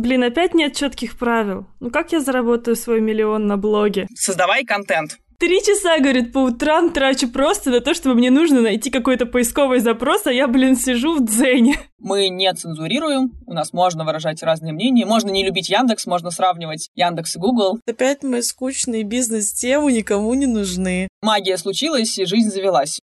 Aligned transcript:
Блин, 0.00 0.24
опять 0.24 0.54
нет 0.54 0.74
четких 0.74 1.18
правил. 1.18 1.66
Ну 1.78 1.90
как 1.90 2.12
я 2.12 2.20
заработаю 2.20 2.74
свой 2.74 3.02
миллион 3.02 3.46
на 3.46 3.58
блоге? 3.58 4.06
Создавай 4.14 4.64
контент. 4.64 5.18
Три 5.38 5.62
часа, 5.62 5.98
говорит, 5.98 6.32
по 6.32 6.38
утрам 6.38 6.90
трачу 6.90 7.28
просто 7.28 7.70
на 7.70 7.80
то, 7.80 7.92
чтобы 7.92 8.14
мне 8.14 8.30
нужно 8.30 8.62
найти 8.62 8.90
какой-то 8.90 9.26
поисковый 9.26 9.80
запрос, 9.80 10.26
а 10.26 10.32
я, 10.32 10.48
блин, 10.48 10.74
сижу 10.74 11.16
в 11.16 11.24
дзене. 11.24 11.76
Мы 11.98 12.28
не 12.28 12.52
цензурируем, 12.52 13.32
у 13.46 13.52
нас 13.52 13.74
можно 13.74 14.04
выражать 14.04 14.42
разные 14.42 14.72
мнения, 14.72 15.04
можно 15.04 15.30
не 15.30 15.44
любить 15.44 15.68
Яндекс, 15.68 16.06
можно 16.06 16.30
сравнивать 16.30 16.88
Яндекс 16.94 17.36
и 17.36 17.38
Google. 17.38 17.78
Опять 17.86 18.22
мои 18.22 18.40
скучные 18.40 19.02
бизнес-темы 19.02 19.92
никому 19.92 20.32
не 20.32 20.46
нужны. 20.46 21.08
Магия 21.22 21.58
случилась, 21.58 22.18
и 22.18 22.24
жизнь 22.24 22.50
завелась. 22.50 23.00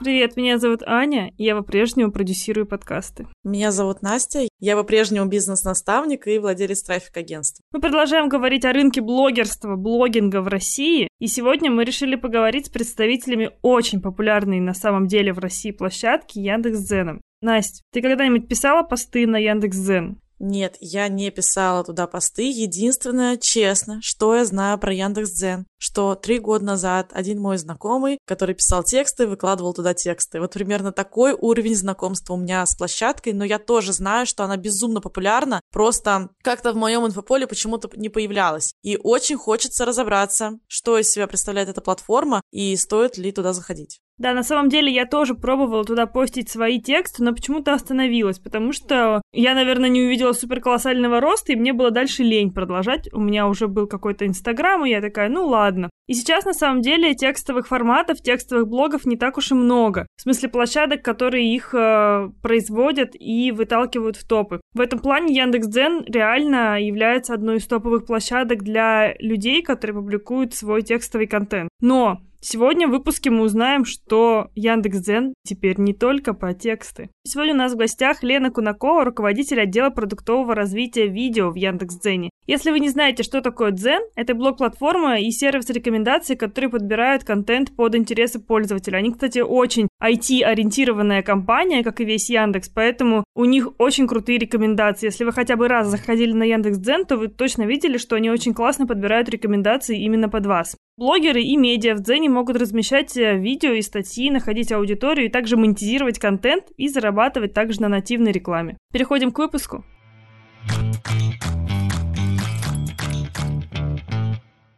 Привет, 0.00 0.36
меня 0.36 0.58
зовут 0.58 0.84
Аня, 0.86 1.32
и 1.38 1.44
я 1.44 1.56
по-прежнему 1.56 2.12
продюсирую 2.12 2.66
подкасты. 2.66 3.26
Меня 3.42 3.72
зовут 3.72 4.00
Настя, 4.00 4.46
я 4.60 4.76
по-прежнему 4.76 5.26
бизнес-наставник 5.26 6.28
и 6.28 6.38
владелец 6.38 6.82
трафик-агентства. 6.82 7.64
Мы 7.72 7.80
продолжаем 7.80 8.28
говорить 8.28 8.64
о 8.64 8.72
рынке 8.72 9.00
блогерства, 9.00 9.74
блогинга 9.74 10.40
в 10.40 10.46
России, 10.46 11.08
и 11.18 11.26
сегодня 11.26 11.72
мы 11.72 11.84
решили 11.84 12.14
поговорить 12.14 12.66
с 12.66 12.70
представителями 12.70 13.50
очень 13.62 14.00
популярной 14.00 14.60
на 14.60 14.72
самом 14.72 15.08
деле 15.08 15.32
в 15.32 15.40
России 15.40 15.72
площадки 15.72 16.38
Яндекс.Дзеном. 16.38 17.20
Настя, 17.42 17.82
ты 17.92 18.00
когда-нибудь 18.00 18.46
писала 18.46 18.84
посты 18.84 19.26
на 19.26 19.38
Яндекс.Дзен? 19.38 20.20
Нет, 20.38 20.76
я 20.80 21.08
не 21.08 21.30
писала 21.30 21.82
туда 21.82 22.06
посты. 22.06 22.50
Единственное, 22.50 23.36
честно, 23.36 23.98
что 24.02 24.36
я 24.36 24.44
знаю 24.44 24.78
про 24.78 24.92
Яндекс.Дзен, 24.92 25.66
что 25.78 26.14
три 26.14 26.38
года 26.38 26.64
назад 26.64 27.10
один 27.12 27.40
мой 27.40 27.58
знакомый, 27.58 28.18
который 28.24 28.54
писал 28.54 28.84
тексты, 28.84 29.26
выкладывал 29.26 29.74
туда 29.74 29.94
тексты. 29.94 30.40
Вот 30.40 30.52
примерно 30.52 30.92
такой 30.92 31.32
уровень 31.32 31.74
знакомства 31.74 32.34
у 32.34 32.36
меня 32.36 32.64
с 32.64 32.76
площадкой, 32.76 33.32
но 33.32 33.44
я 33.44 33.58
тоже 33.58 33.92
знаю, 33.92 34.26
что 34.26 34.44
она 34.44 34.56
безумно 34.56 35.00
популярна, 35.00 35.60
просто 35.72 36.30
как-то 36.42 36.72
в 36.72 36.76
моем 36.76 37.06
инфополе 37.06 37.46
почему-то 37.46 37.90
не 37.96 38.08
появлялась. 38.08 38.74
И 38.82 38.96
очень 39.02 39.36
хочется 39.36 39.84
разобраться, 39.84 40.58
что 40.68 40.98
из 40.98 41.10
себя 41.10 41.26
представляет 41.26 41.68
эта 41.68 41.80
платформа 41.80 42.42
и 42.52 42.76
стоит 42.76 43.18
ли 43.18 43.32
туда 43.32 43.52
заходить. 43.52 44.00
Да, 44.18 44.34
на 44.34 44.42
самом 44.42 44.68
деле 44.68 44.92
я 44.92 45.06
тоже 45.06 45.34
пробовала 45.34 45.84
туда 45.84 46.06
постить 46.06 46.50
свои 46.50 46.80
тексты, 46.80 47.22
но 47.22 47.32
почему-то 47.32 47.72
остановилась, 47.72 48.38
потому 48.38 48.72
что 48.72 49.22
я, 49.32 49.54
наверное, 49.54 49.88
не 49.88 50.02
увидела 50.02 50.32
супер 50.32 50.60
колоссального 50.60 51.20
роста, 51.20 51.52
и 51.52 51.56
мне 51.56 51.72
было 51.72 51.90
дальше 51.90 52.24
лень 52.24 52.52
продолжать. 52.52 53.08
У 53.12 53.20
меня 53.20 53.46
уже 53.46 53.68
был 53.68 53.86
какой-то 53.86 54.26
Инстаграм, 54.26 54.84
и 54.84 54.90
я 54.90 55.00
такая, 55.00 55.28
ну 55.28 55.46
ладно. 55.46 55.88
И 56.08 56.14
сейчас, 56.14 56.46
на 56.46 56.54
самом 56.54 56.80
деле, 56.80 57.14
текстовых 57.14 57.68
форматов, 57.68 58.22
текстовых 58.22 58.66
блогов 58.66 59.04
не 59.04 59.16
так 59.16 59.36
уж 59.36 59.52
и 59.52 59.54
много. 59.54 60.06
В 60.16 60.22
смысле 60.22 60.48
площадок, 60.48 61.02
которые 61.02 61.54
их 61.54 61.74
э, 61.74 62.30
производят 62.42 63.10
и 63.12 63.52
выталкивают 63.52 64.16
в 64.16 64.26
топы. 64.26 64.60
В 64.74 64.80
этом 64.80 65.00
плане 65.00 65.34
Яндекс.Дзен 65.34 66.04
реально 66.06 66.82
является 66.82 67.34
одной 67.34 67.58
из 67.58 67.66
топовых 67.66 68.06
площадок 68.06 68.64
для 68.64 69.14
людей, 69.18 69.62
которые 69.62 69.96
публикуют 69.96 70.54
свой 70.54 70.80
текстовый 70.82 71.26
контент. 71.26 71.68
Но 71.80 72.22
Сегодня 72.40 72.86
в 72.86 72.92
выпуске 72.92 73.30
мы 73.30 73.42
узнаем, 73.42 73.84
что 73.84 74.50
Яндекс.Дзен 74.54 75.34
теперь 75.42 75.80
не 75.80 75.92
только 75.92 76.34
про 76.34 76.54
тексты. 76.54 77.10
Сегодня 77.24 77.54
у 77.54 77.56
нас 77.56 77.72
в 77.72 77.76
гостях 77.76 78.22
Лена 78.22 78.52
Кунакова, 78.52 79.04
руководитель 79.04 79.60
отдела 79.60 79.90
продуктового 79.90 80.54
развития 80.54 81.08
видео 81.08 81.50
в 81.50 81.56
Яндекс.Дзене. 81.56 82.30
Если 82.48 82.70
вы 82.70 82.80
не 82.80 82.88
знаете, 82.88 83.24
что 83.24 83.42
такое 83.42 83.72
Дзен, 83.72 84.00
это 84.14 84.34
блок-платформа 84.34 85.20
и 85.20 85.30
сервис 85.30 85.68
рекомендаций, 85.68 86.34
которые 86.34 86.70
подбирают 86.70 87.22
контент 87.22 87.76
под 87.76 87.94
интересы 87.94 88.38
пользователя. 88.38 88.96
Они, 88.96 89.12
кстати, 89.12 89.40
очень 89.40 89.86
IT-ориентированная 90.02 91.22
компания, 91.22 91.84
как 91.84 92.00
и 92.00 92.06
весь 92.06 92.30
Яндекс, 92.30 92.70
поэтому 92.70 93.22
у 93.34 93.44
них 93.44 93.68
очень 93.76 94.08
крутые 94.08 94.38
рекомендации. 94.38 95.08
Если 95.08 95.24
вы 95.24 95.32
хотя 95.32 95.56
бы 95.56 95.68
раз 95.68 95.88
заходили 95.88 96.32
на 96.32 96.44
Яндекс.Дзен, 96.44 97.04
то 97.04 97.18
вы 97.18 97.28
точно 97.28 97.64
видели, 97.64 97.98
что 97.98 98.16
они 98.16 98.30
очень 98.30 98.54
классно 98.54 98.86
подбирают 98.86 99.28
рекомендации 99.28 100.02
именно 100.02 100.30
под 100.30 100.46
вас. 100.46 100.74
Блогеры 100.96 101.42
и 101.42 101.54
медиа 101.58 101.96
в 101.96 102.00
Дзене 102.00 102.30
могут 102.30 102.56
размещать 102.56 103.14
э, 103.18 103.36
видео 103.36 103.72
и 103.72 103.82
статьи, 103.82 104.30
находить 104.30 104.72
аудиторию 104.72 105.26
и 105.26 105.30
также 105.30 105.58
монетизировать 105.58 106.18
контент 106.18 106.64
и 106.78 106.88
зарабатывать 106.88 107.52
также 107.52 107.82
на 107.82 107.88
нативной 107.88 108.32
рекламе. 108.32 108.78
Переходим 108.90 109.32
к 109.32 109.38
выпуску. 109.38 109.84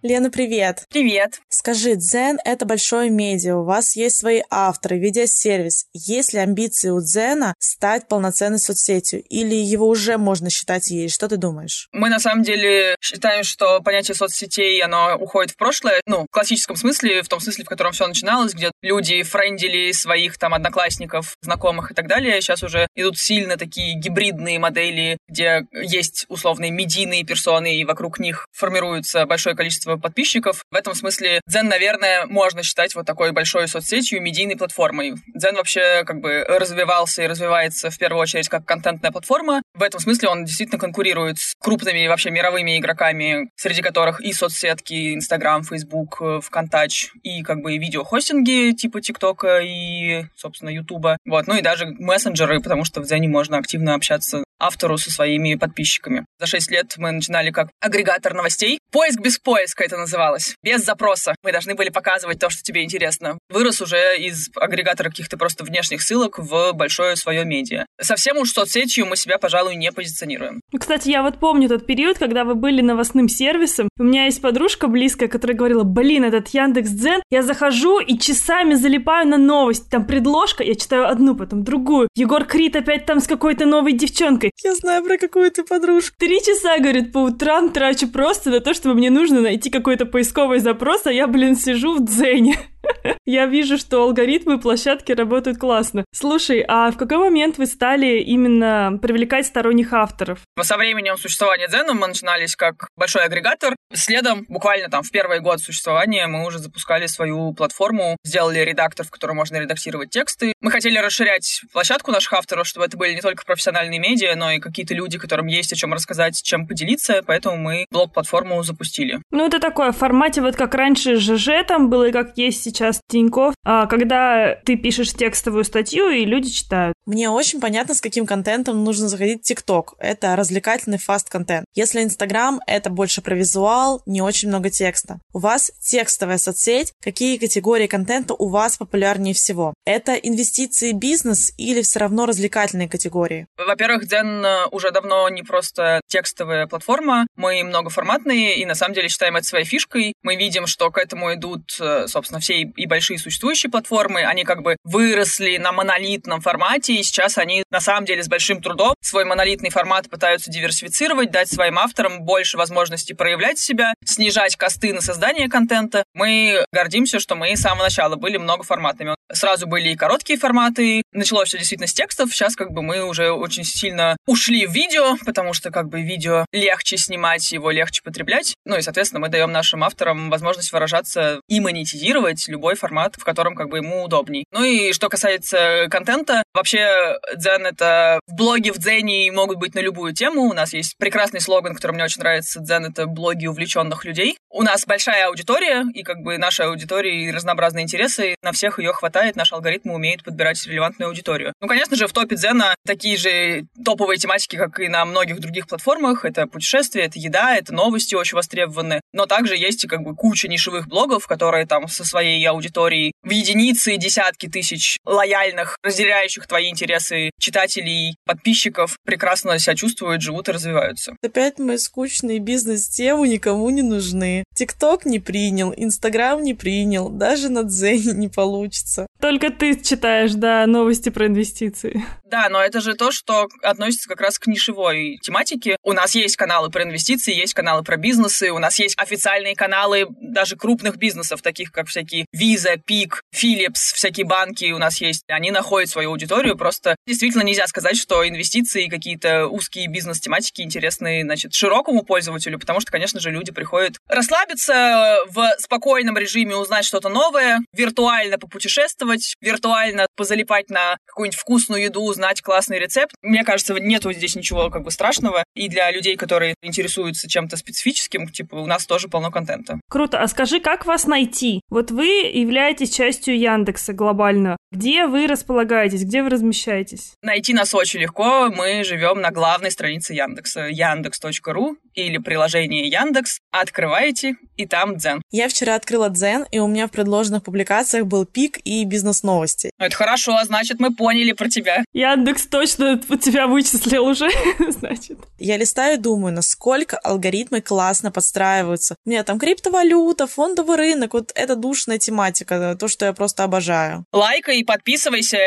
Лена, 0.02 0.30
привет. 0.30 0.84
Привет. 0.88 1.42
Скажи, 1.50 1.94
Дзен— 1.94 2.38
это 2.46 2.64
большое 2.64 3.10
медиа, 3.10 3.56
у 3.56 3.64
вас 3.64 3.96
есть 3.96 4.16
свои 4.16 4.40
авторы, 4.48 4.98
видеосервис. 4.98 5.84
Есть 5.92 6.32
ли 6.32 6.38
амбиции 6.38 6.88
у 6.88 7.02
Дзена 7.02 7.52
стать 7.58 8.08
полноценной 8.08 8.58
соцсетью? 8.58 9.22
Или 9.28 9.54
его 9.54 9.86
уже 9.86 10.16
можно 10.16 10.48
считать 10.48 10.90
ей? 10.90 11.10
Что 11.10 11.28
ты 11.28 11.36
думаешь? 11.36 11.88
Мы 11.92 12.08
на 12.08 12.18
самом 12.18 12.44
деле 12.44 12.96
считаем, 13.02 13.44
что 13.44 13.82
понятие 13.82 14.14
соцсетей, 14.14 14.80
оно 14.82 15.18
уходит 15.20 15.50
в 15.50 15.56
прошлое, 15.56 16.00
ну, 16.06 16.22
в 16.22 16.32
классическом 16.32 16.76
смысле, 16.76 17.22
в 17.22 17.28
том 17.28 17.40
смысле, 17.40 17.64
в 17.64 17.68
котором 17.68 17.92
все 17.92 18.06
начиналось, 18.06 18.54
где 18.54 18.70
люди 18.80 19.22
френдили 19.22 19.92
своих 19.92 20.38
там 20.38 20.54
одноклассников, 20.54 21.34
знакомых 21.42 21.90
и 21.90 21.94
так 21.94 22.06
далее. 22.06 22.40
Сейчас 22.40 22.62
уже 22.62 22.86
идут 22.94 23.18
сильно 23.18 23.58
такие 23.58 24.00
гибридные 24.00 24.58
модели, 24.58 25.18
где 25.28 25.66
есть 25.74 26.24
условные 26.30 26.70
медийные 26.70 27.22
персоны, 27.22 27.76
и 27.76 27.84
вокруг 27.84 28.18
них 28.18 28.46
формируется 28.50 29.26
большое 29.26 29.54
количество 29.54 29.89
количество 29.90 29.96
подписчиков. 29.96 30.64
В 30.70 30.76
этом 30.76 30.94
смысле 30.94 31.40
Дзен, 31.46 31.68
наверное, 31.68 32.26
можно 32.26 32.62
считать 32.62 32.94
вот 32.94 33.06
такой 33.06 33.32
большой 33.32 33.68
соцсетью, 33.68 34.22
медийной 34.22 34.56
платформой. 34.56 35.14
Дзен 35.34 35.56
вообще 35.56 36.04
как 36.04 36.20
бы 36.20 36.44
развивался 36.48 37.22
и 37.22 37.26
развивается 37.26 37.90
в 37.90 37.98
первую 37.98 38.22
очередь 38.22 38.48
как 38.48 38.64
контентная 38.64 39.10
платформа. 39.10 39.62
В 39.74 39.82
этом 39.82 40.00
смысле 40.00 40.28
он 40.28 40.44
действительно 40.44 40.78
конкурирует 40.78 41.38
с 41.38 41.54
крупными 41.58 42.06
вообще 42.06 42.30
мировыми 42.30 42.78
игроками, 42.78 43.50
среди 43.56 43.82
которых 43.82 44.20
и 44.20 44.32
соцсетки, 44.32 45.14
Инстаграм, 45.14 45.62
Фейсбук, 45.64 46.20
ВКонтач, 46.42 47.10
и 47.22 47.42
как 47.42 47.62
бы 47.62 47.76
видеохостинги 47.76 48.72
типа 48.72 49.00
ТикТока 49.00 49.60
и, 49.60 50.24
собственно, 50.36 50.70
Ютуба. 50.70 51.16
Вот, 51.26 51.46
ну 51.46 51.56
и 51.56 51.62
даже 51.62 51.86
мессенджеры, 51.86 52.60
потому 52.60 52.84
что 52.84 53.00
в 53.00 53.06
Дзене 53.06 53.28
можно 53.28 53.58
активно 53.58 53.94
общаться 53.94 54.44
автору 54.60 54.98
со 54.98 55.10
своими 55.10 55.54
подписчиками. 55.54 56.26
За 56.38 56.46
шесть 56.46 56.70
лет 56.70 56.94
мы 56.98 57.10
начинали 57.10 57.50
как 57.50 57.68
агрегатор 57.80 58.34
новостей. 58.34 58.78
Поиск 58.92 59.20
без 59.20 59.38
поиска 59.38 59.84
это 59.84 59.96
называлось. 59.96 60.54
Без 60.62 60.84
запроса. 60.84 61.34
Мы 61.42 61.52
должны 61.52 61.74
были 61.74 61.88
показывать 61.88 62.38
то, 62.38 62.50
что 62.50 62.62
тебе 62.62 62.84
интересно. 62.84 63.38
Вырос 63.48 63.80
уже 63.80 64.18
из 64.18 64.50
агрегатора 64.54 65.08
каких-то 65.08 65.36
просто 65.36 65.64
внешних 65.64 66.02
ссылок 66.02 66.38
в 66.38 66.72
большое 66.72 67.16
свое 67.16 67.44
медиа. 67.44 67.86
Совсем 68.00 68.36
уж 68.38 68.52
соцсетью 68.52 69.06
мы 69.06 69.16
себя, 69.16 69.38
пожалуй, 69.38 69.76
не 69.76 69.90
позиционируем. 69.92 70.60
Кстати, 70.78 71.08
я 71.08 71.22
вот 71.22 71.38
помню 71.38 71.68
тот 71.68 71.86
период, 71.86 72.18
когда 72.18 72.44
вы 72.44 72.54
были 72.54 72.80
новостным 72.80 73.28
сервисом. 73.28 73.88
У 73.98 74.04
меня 74.04 74.26
есть 74.26 74.42
подружка 74.42 74.86
близкая, 74.86 75.28
которая 75.28 75.56
говорила, 75.56 75.82
блин, 75.82 76.24
этот 76.24 76.48
Яндекс 76.48 76.90
Дзен, 76.90 77.22
я 77.30 77.42
захожу 77.42 78.00
и 78.00 78.18
часами 78.18 78.74
залипаю 78.74 79.26
на 79.26 79.38
новость. 79.38 79.88
Там 79.90 80.06
предложка, 80.06 80.62
я 80.62 80.74
читаю 80.74 81.08
одну, 81.08 81.34
потом 81.34 81.64
другую. 81.64 82.08
Егор 82.14 82.44
Крид 82.44 82.76
опять 82.76 83.06
там 83.06 83.20
с 83.20 83.26
какой-то 83.26 83.66
новой 83.66 83.92
девчонкой. 83.92 84.49
Я 84.62 84.74
знаю 84.74 85.04
про 85.04 85.16
какую 85.16 85.50
ты 85.50 85.64
подружку. 85.64 86.16
Три 86.18 86.40
часа, 86.40 86.78
говорит, 86.78 87.12
по 87.12 87.18
утрам 87.18 87.70
трачу 87.70 88.08
просто 88.08 88.50
на 88.50 88.60
то, 88.60 88.74
чтобы 88.74 88.94
мне 88.94 89.10
нужно 89.10 89.40
найти 89.40 89.70
какой-то 89.70 90.06
поисковый 90.06 90.58
запрос, 90.58 91.06
а 91.06 91.12
я, 91.12 91.26
блин, 91.26 91.56
сижу 91.56 91.96
в 91.96 92.04
дзене. 92.04 92.56
Я 93.26 93.46
вижу, 93.46 93.78
что 93.78 94.02
алгоритмы 94.02 94.58
площадки 94.60 95.12
работают 95.12 95.58
классно. 95.58 96.04
Слушай, 96.12 96.64
а 96.66 96.90
в 96.90 96.96
какой 96.96 97.18
момент 97.18 97.58
вы 97.58 97.66
стали 97.66 98.20
именно 98.20 98.98
привлекать 99.00 99.46
сторонних 99.46 99.92
авторов? 99.92 100.40
Со 100.60 100.76
временем 100.76 101.16
существования 101.16 101.68
Дзена 101.68 101.94
мы 101.94 102.06
начинались 102.06 102.56
как 102.56 102.88
большой 102.96 103.24
агрегатор. 103.24 103.76
Следом, 103.92 104.46
буквально 104.48 104.88
там 104.88 105.02
в 105.02 105.10
первый 105.10 105.40
год 105.40 105.60
существования, 105.60 106.26
мы 106.26 106.46
уже 106.46 106.58
запускали 106.58 107.06
свою 107.06 107.52
платформу, 107.52 108.16
сделали 108.24 108.60
редактор, 108.60 109.06
в 109.06 109.10
котором 109.10 109.36
можно 109.36 109.56
редактировать 109.56 110.10
тексты. 110.10 110.52
Мы 110.60 110.70
хотели 110.70 110.98
расширять 110.98 111.62
площадку 111.72 112.12
наших 112.12 112.32
авторов, 112.32 112.66
чтобы 112.66 112.86
это 112.86 112.96
были 112.96 113.14
не 113.14 113.20
только 113.20 113.44
профессиональные 113.44 113.98
медиа, 113.98 114.36
но 114.36 114.52
и 114.52 114.58
какие-то 114.58 114.94
люди, 114.94 115.18
которым 115.18 115.46
есть 115.46 115.72
о 115.72 115.76
чем 115.76 115.92
рассказать, 115.92 116.40
чем 116.42 116.66
поделиться, 116.66 117.22
поэтому 117.26 117.56
мы 117.56 117.86
блог-платформу 117.90 118.62
запустили. 118.62 119.20
Ну, 119.30 119.46
это 119.46 119.60
такое 119.60 119.92
в 119.92 119.96
формате 119.96 120.40
вот 120.40 120.56
как 120.56 120.74
раньше 120.74 121.16
ЖЖ 121.16 121.64
там 121.66 121.90
было 121.90 122.08
и 122.08 122.12
как 122.12 122.36
есть 122.36 122.62
сейчас 122.70 123.00
Тинькофф, 123.08 123.54
а, 123.64 123.86
когда 123.86 124.56
ты 124.64 124.76
пишешь 124.76 125.12
текстовую 125.12 125.64
статью, 125.64 126.08
и 126.08 126.24
люди 126.24 126.50
читают. 126.50 126.94
Мне 127.06 127.28
очень 127.28 127.60
понятно, 127.60 127.94
с 127.94 128.00
каким 128.00 128.26
контентом 128.26 128.84
нужно 128.84 129.08
заходить 129.08 129.40
в 129.40 129.46
ТикТок. 129.46 129.94
Это 129.98 130.36
развлекательный 130.36 130.98
фаст-контент. 130.98 131.66
Если 131.74 132.02
Инстаграм— 132.02 132.60
это 132.66 132.90
больше 132.90 133.20
про 133.22 133.34
визуал, 133.34 134.02
не 134.06 134.22
очень 134.22 134.48
много 134.48 134.70
текста. 134.70 135.20
У 135.32 135.38
вас 135.38 135.72
текстовая 135.80 136.38
соцсеть. 136.38 136.92
Какие 137.02 137.38
категории 137.38 137.86
контента 137.86 138.34
у 138.34 138.48
вас 138.48 138.76
популярнее 138.76 139.34
всего? 139.34 139.74
Это 139.84 140.14
инвестиции, 140.14 140.92
бизнес 140.92 141.52
или 141.58 141.82
все 141.82 141.98
равно 141.98 142.26
развлекательные 142.26 142.88
категории? 142.88 143.46
Во-первых, 143.56 144.06
Дзен 144.06 144.44
э, 144.44 144.66
уже 144.70 144.90
давно 144.90 145.28
не 145.28 145.42
просто 145.42 146.00
текстовая 146.06 146.66
платформа. 146.66 147.26
Мы 147.36 147.62
многоформатные 147.64 148.56
и 148.56 148.64
на 148.64 148.74
самом 148.74 148.94
деле 148.94 149.08
считаем 149.08 149.36
это 149.36 149.46
своей 149.46 149.64
фишкой. 149.64 150.14
Мы 150.22 150.36
видим, 150.36 150.66
что 150.66 150.90
к 150.90 150.98
этому 150.98 151.34
идут, 151.34 151.62
э, 151.80 152.06
собственно, 152.06 152.40
все 152.40 152.59
и 152.62 152.86
большие 152.86 153.18
существующие 153.18 153.70
платформы. 153.70 154.22
Они 154.24 154.44
как 154.44 154.62
бы 154.62 154.76
выросли 154.84 155.56
на 155.56 155.72
монолитном 155.72 156.40
формате, 156.40 156.94
и 156.94 157.02
сейчас 157.02 157.38
они 157.38 157.64
на 157.70 157.80
самом 157.80 158.04
деле 158.04 158.22
с 158.22 158.28
большим 158.28 158.62
трудом 158.62 158.94
свой 159.02 159.24
монолитный 159.24 159.70
формат 159.70 160.08
пытаются 160.08 160.50
диверсифицировать, 160.50 161.30
дать 161.30 161.50
своим 161.50 161.78
авторам 161.78 162.22
больше 162.22 162.56
возможностей 162.56 163.14
проявлять 163.14 163.58
себя, 163.58 163.94
снижать 164.04 164.56
косты 164.56 164.92
на 164.92 165.00
создание 165.00 165.48
контента. 165.48 166.04
Мы 166.14 166.64
гордимся, 166.72 167.18
что 167.18 167.34
мы 167.34 167.56
с 167.56 167.60
самого 167.60 167.84
начала 167.84 168.16
были 168.16 168.36
многоформатными. 168.36 169.14
Сразу 169.32 169.66
были 169.66 169.90
и 169.90 169.96
короткие 169.96 170.38
форматы. 170.38 171.02
Началось 171.12 171.48
все 171.48 171.58
действительно 171.58 171.86
с 171.86 171.92
текстов. 171.92 172.32
Сейчас 172.32 172.56
как 172.56 172.72
бы 172.72 172.82
мы 172.82 173.04
уже 173.04 173.30
очень 173.30 173.64
сильно 173.64 174.16
ушли 174.26 174.66
в 174.66 174.72
видео, 174.72 175.16
потому 175.24 175.52
что 175.52 175.70
как 175.70 175.88
бы 175.88 176.02
видео 176.02 176.46
легче 176.52 176.96
снимать, 176.96 177.52
его 177.52 177.70
легче 177.70 178.02
потреблять. 178.02 178.54
Ну 178.64 178.76
и, 178.76 178.82
соответственно, 178.82 179.20
мы 179.20 179.28
даем 179.28 179.52
нашим 179.52 179.84
авторам 179.84 180.30
возможность 180.30 180.72
выражаться 180.72 181.40
и 181.48 181.60
монетизировать 181.60 182.48
любой 182.50 182.74
формат, 182.74 183.16
в 183.16 183.24
котором 183.24 183.54
как 183.54 183.68
бы 183.68 183.78
ему 183.78 184.04
удобней. 184.04 184.44
Ну 184.52 184.64
и 184.64 184.92
что 184.92 185.08
касается 185.08 185.86
контента, 185.90 186.42
вообще 186.54 187.16
Дзен— 187.36 187.66
это 187.66 188.20
в 188.26 188.34
блоге 188.34 188.72
в 188.72 188.78
Дзене 188.78 189.30
могут 189.32 189.58
быть 189.58 189.74
на 189.74 189.80
любую 189.80 190.12
тему. 190.12 190.42
У 190.42 190.52
нас 190.52 190.72
есть 190.72 190.96
прекрасный 190.98 191.40
слоган, 191.40 191.74
который 191.74 191.92
мне 191.92 192.04
очень 192.04 192.20
нравится. 192.20 192.60
Дзен— 192.60 192.84
это 192.86 193.06
блоги 193.06 193.46
увлеченных 193.46 194.04
людей. 194.04 194.36
У 194.50 194.62
нас 194.62 194.84
большая 194.86 195.26
аудитория, 195.26 195.84
и 195.94 196.02
как 196.02 196.18
бы 196.18 196.38
наша 196.38 196.64
аудитория 196.64 197.24
и 197.24 197.30
разнообразные 197.30 197.84
интересы, 197.84 198.34
на 198.42 198.52
всех 198.52 198.78
ее 198.78 198.92
хватает, 198.92 199.36
наш 199.36 199.52
алгоритм 199.52 199.90
умеет 199.90 200.24
подбирать 200.24 200.64
релевантную 200.66 201.08
аудиторию. 201.08 201.52
Ну, 201.60 201.68
конечно 201.68 201.96
же, 201.96 202.06
в 202.06 202.12
топе 202.12 202.36
Дзена 202.36 202.74
такие 202.84 203.16
же 203.16 203.64
топовые 203.84 204.18
тематики, 204.18 204.56
как 204.56 204.80
и 204.80 204.88
на 204.88 205.04
многих 205.04 205.38
других 205.40 205.66
платформах. 205.66 206.24
Это 206.24 206.46
путешествия, 206.46 207.02
это 207.02 207.18
еда, 207.18 207.56
это 207.56 207.72
новости 207.72 208.14
очень 208.14 208.36
востребованы. 208.36 209.00
Но 209.12 209.26
также 209.26 209.56
есть 209.56 209.86
как 209.86 210.02
бы 210.02 210.14
куча 210.14 210.48
нишевых 210.48 210.88
блогов, 210.88 211.26
которые 211.26 211.66
там 211.66 211.88
со 211.88 212.04
своей 212.04 212.39
аудиторией 212.44 213.12
в 213.22 213.30
единицы, 213.30 213.96
десятки 213.96 214.48
тысяч 214.48 214.98
лояльных, 215.04 215.76
разделяющих 215.82 216.46
твои 216.46 216.70
интересы 216.70 217.30
читателей, 217.38 218.16
подписчиков, 218.24 218.96
прекрасно 219.04 219.58
себя 219.58 219.74
чувствуют, 219.74 220.22
живут 220.22 220.48
и 220.48 220.52
развиваются. 220.52 221.14
Опять 221.22 221.58
мои 221.58 221.76
скучные 221.76 222.38
бизнес-темы 222.38 223.28
никому 223.28 223.68
не 223.70 223.82
нужны. 223.82 224.44
ТикТок 224.54 225.04
не 225.04 225.18
принял, 225.18 225.72
Инстаграм 225.76 226.42
не 226.42 226.54
принял, 226.54 227.08
даже 227.08 227.48
на 227.48 227.64
Дзене 227.64 228.12
не 228.14 228.28
получится. 228.28 229.06
Только 229.20 229.50
ты 229.50 229.78
читаешь, 229.80 230.32
да, 230.32 230.66
новости 230.66 231.08
про 231.08 231.26
инвестиции. 231.26 232.04
Да, 232.30 232.48
но 232.48 232.62
это 232.62 232.80
же 232.80 232.94
то, 232.94 233.10
что 233.10 233.48
относится 233.62 234.08
как 234.08 234.20
раз 234.20 234.38
к 234.38 234.46
нишевой 234.46 235.18
тематике. 235.22 235.76
У 235.82 235.92
нас 235.92 236.14
есть 236.14 236.36
каналы 236.36 236.70
про 236.70 236.84
инвестиции, 236.84 237.34
есть 237.34 237.54
каналы 237.54 237.82
про 237.82 237.96
бизнесы, 237.96 238.50
у 238.50 238.58
нас 238.58 238.78
есть 238.78 238.96
официальные 238.98 239.56
каналы 239.56 240.06
даже 240.20 240.56
крупных 240.56 240.96
бизнесов, 240.96 241.42
таких 241.42 241.72
как 241.72 241.88
всякие 241.88 242.26
Visa, 242.36 242.76
Пик, 242.84 243.22
Philips, 243.34 243.94
всякие 243.94 244.26
банки 244.26 244.70
у 244.72 244.78
нас 244.78 245.00
есть. 245.00 245.24
Они 245.28 245.50
находят 245.50 245.90
свою 245.90 246.10
аудиторию, 246.10 246.56
просто 246.56 246.96
действительно 247.06 247.42
нельзя 247.42 247.66
сказать, 247.66 247.96
что 247.96 248.26
инвестиции 248.26 248.88
какие-то 248.88 249.46
узкие 249.46 249.88
бизнес-тематики 249.88 250.62
интересны, 250.62 251.22
значит, 251.22 251.54
широкому 251.54 252.02
пользователю, 252.02 252.58
потому 252.58 252.80
что, 252.80 252.92
конечно 252.92 253.20
же, 253.20 253.30
люди 253.30 253.52
приходят 253.52 253.96
расслабиться 254.08 255.16
в 255.28 255.54
спокойном 255.58 256.16
режиме, 256.16 256.56
узнать 256.56 256.84
что-то 256.84 257.08
новое, 257.08 257.60
виртуально 257.72 258.38
попутешествовать, 258.38 259.34
виртуально 259.40 260.06
позалипать 260.16 260.70
на 260.70 260.96
какую-нибудь 261.06 261.38
вкусную 261.38 261.84
еду, 261.84 262.02
узнать 262.02 262.42
классный 262.42 262.78
рецепт. 262.78 263.14
Мне 263.22 263.44
кажется, 263.44 263.74
нету 263.74 264.12
здесь 264.12 264.36
ничего 264.36 264.70
как 264.70 264.82
бы 264.82 264.90
страшного. 264.90 265.44
И 265.54 265.68
для 265.68 265.90
людей, 265.90 266.16
которые 266.16 266.54
интересуются 266.62 267.28
чем-то 267.28 267.56
специфическим, 267.56 268.28
типа, 268.28 268.56
у 268.56 268.66
нас 268.66 268.86
тоже 268.86 269.08
полно 269.08 269.30
контента. 269.30 269.80
Круто. 269.88 270.20
А 270.20 270.28
скажи, 270.28 270.60
как 270.60 270.86
вас 270.86 271.06
найти? 271.06 271.60
Вот 271.70 271.90
вы 271.90 272.19
являетесь 272.20 272.90
частью 272.90 273.38
Яндекса 273.38 273.92
глобально. 273.92 274.56
Где 274.72 275.06
вы 275.06 275.26
располагаетесь? 275.26 276.04
Где 276.04 276.22
вы 276.22 276.30
размещаетесь? 276.30 277.14
Найти 277.22 277.52
нас 277.52 277.74
очень 277.74 278.00
легко. 278.00 278.50
Мы 278.50 278.84
живем 278.84 279.20
на 279.20 279.30
главной 279.30 279.70
странице 279.70 280.14
Яндекса. 280.14 280.68
Яндекс.ру 280.68 281.76
или 281.94 282.18
приложение 282.18 282.88
Яндекс. 282.88 283.38
Открываете, 283.50 284.36
и 284.56 284.66
там 284.66 284.96
Дзен. 284.96 285.22
Я 285.30 285.48
вчера 285.48 285.74
открыла 285.74 286.10
Дзен, 286.10 286.46
и 286.50 286.58
у 286.58 286.66
меня 286.66 286.86
в 286.86 286.90
предложенных 286.90 287.42
публикациях 287.42 288.06
был 288.06 288.26
пик 288.26 288.58
и 288.64 288.84
бизнес-новости. 288.84 289.70
Это 289.78 289.96
хорошо, 289.96 290.38
значит, 290.44 290.80
мы 290.80 290.94
поняли 290.94 291.32
про 291.32 291.48
тебя. 291.48 291.84
Яндекс 291.92 292.46
точно 292.46 293.00
тебя 293.20 293.46
вычислил 293.46 294.04
уже, 294.04 294.28
значит. 294.68 295.18
Я 295.38 295.56
листаю 295.56 295.94
и 295.94 296.00
думаю, 296.00 296.34
насколько 296.34 296.98
алгоритмы 296.98 297.60
классно 297.60 298.10
подстраиваются. 298.10 298.96
У 299.04 299.10
меня 299.10 299.24
там 299.24 299.38
криптовалюта, 299.38 300.26
фондовый 300.26 300.76
рынок, 300.76 301.14
вот 301.14 301.32
это 301.34 301.56
душная 301.56 301.98
тематика, 301.98 302.76
то, 302.78 302.88
что 302.88 303.06
я 303.06 303.12
просто 303.12 303.44
обожаю. 303.44 304.04
Лайкай, 304.12 304.62
подписывайся, 304.64 305.38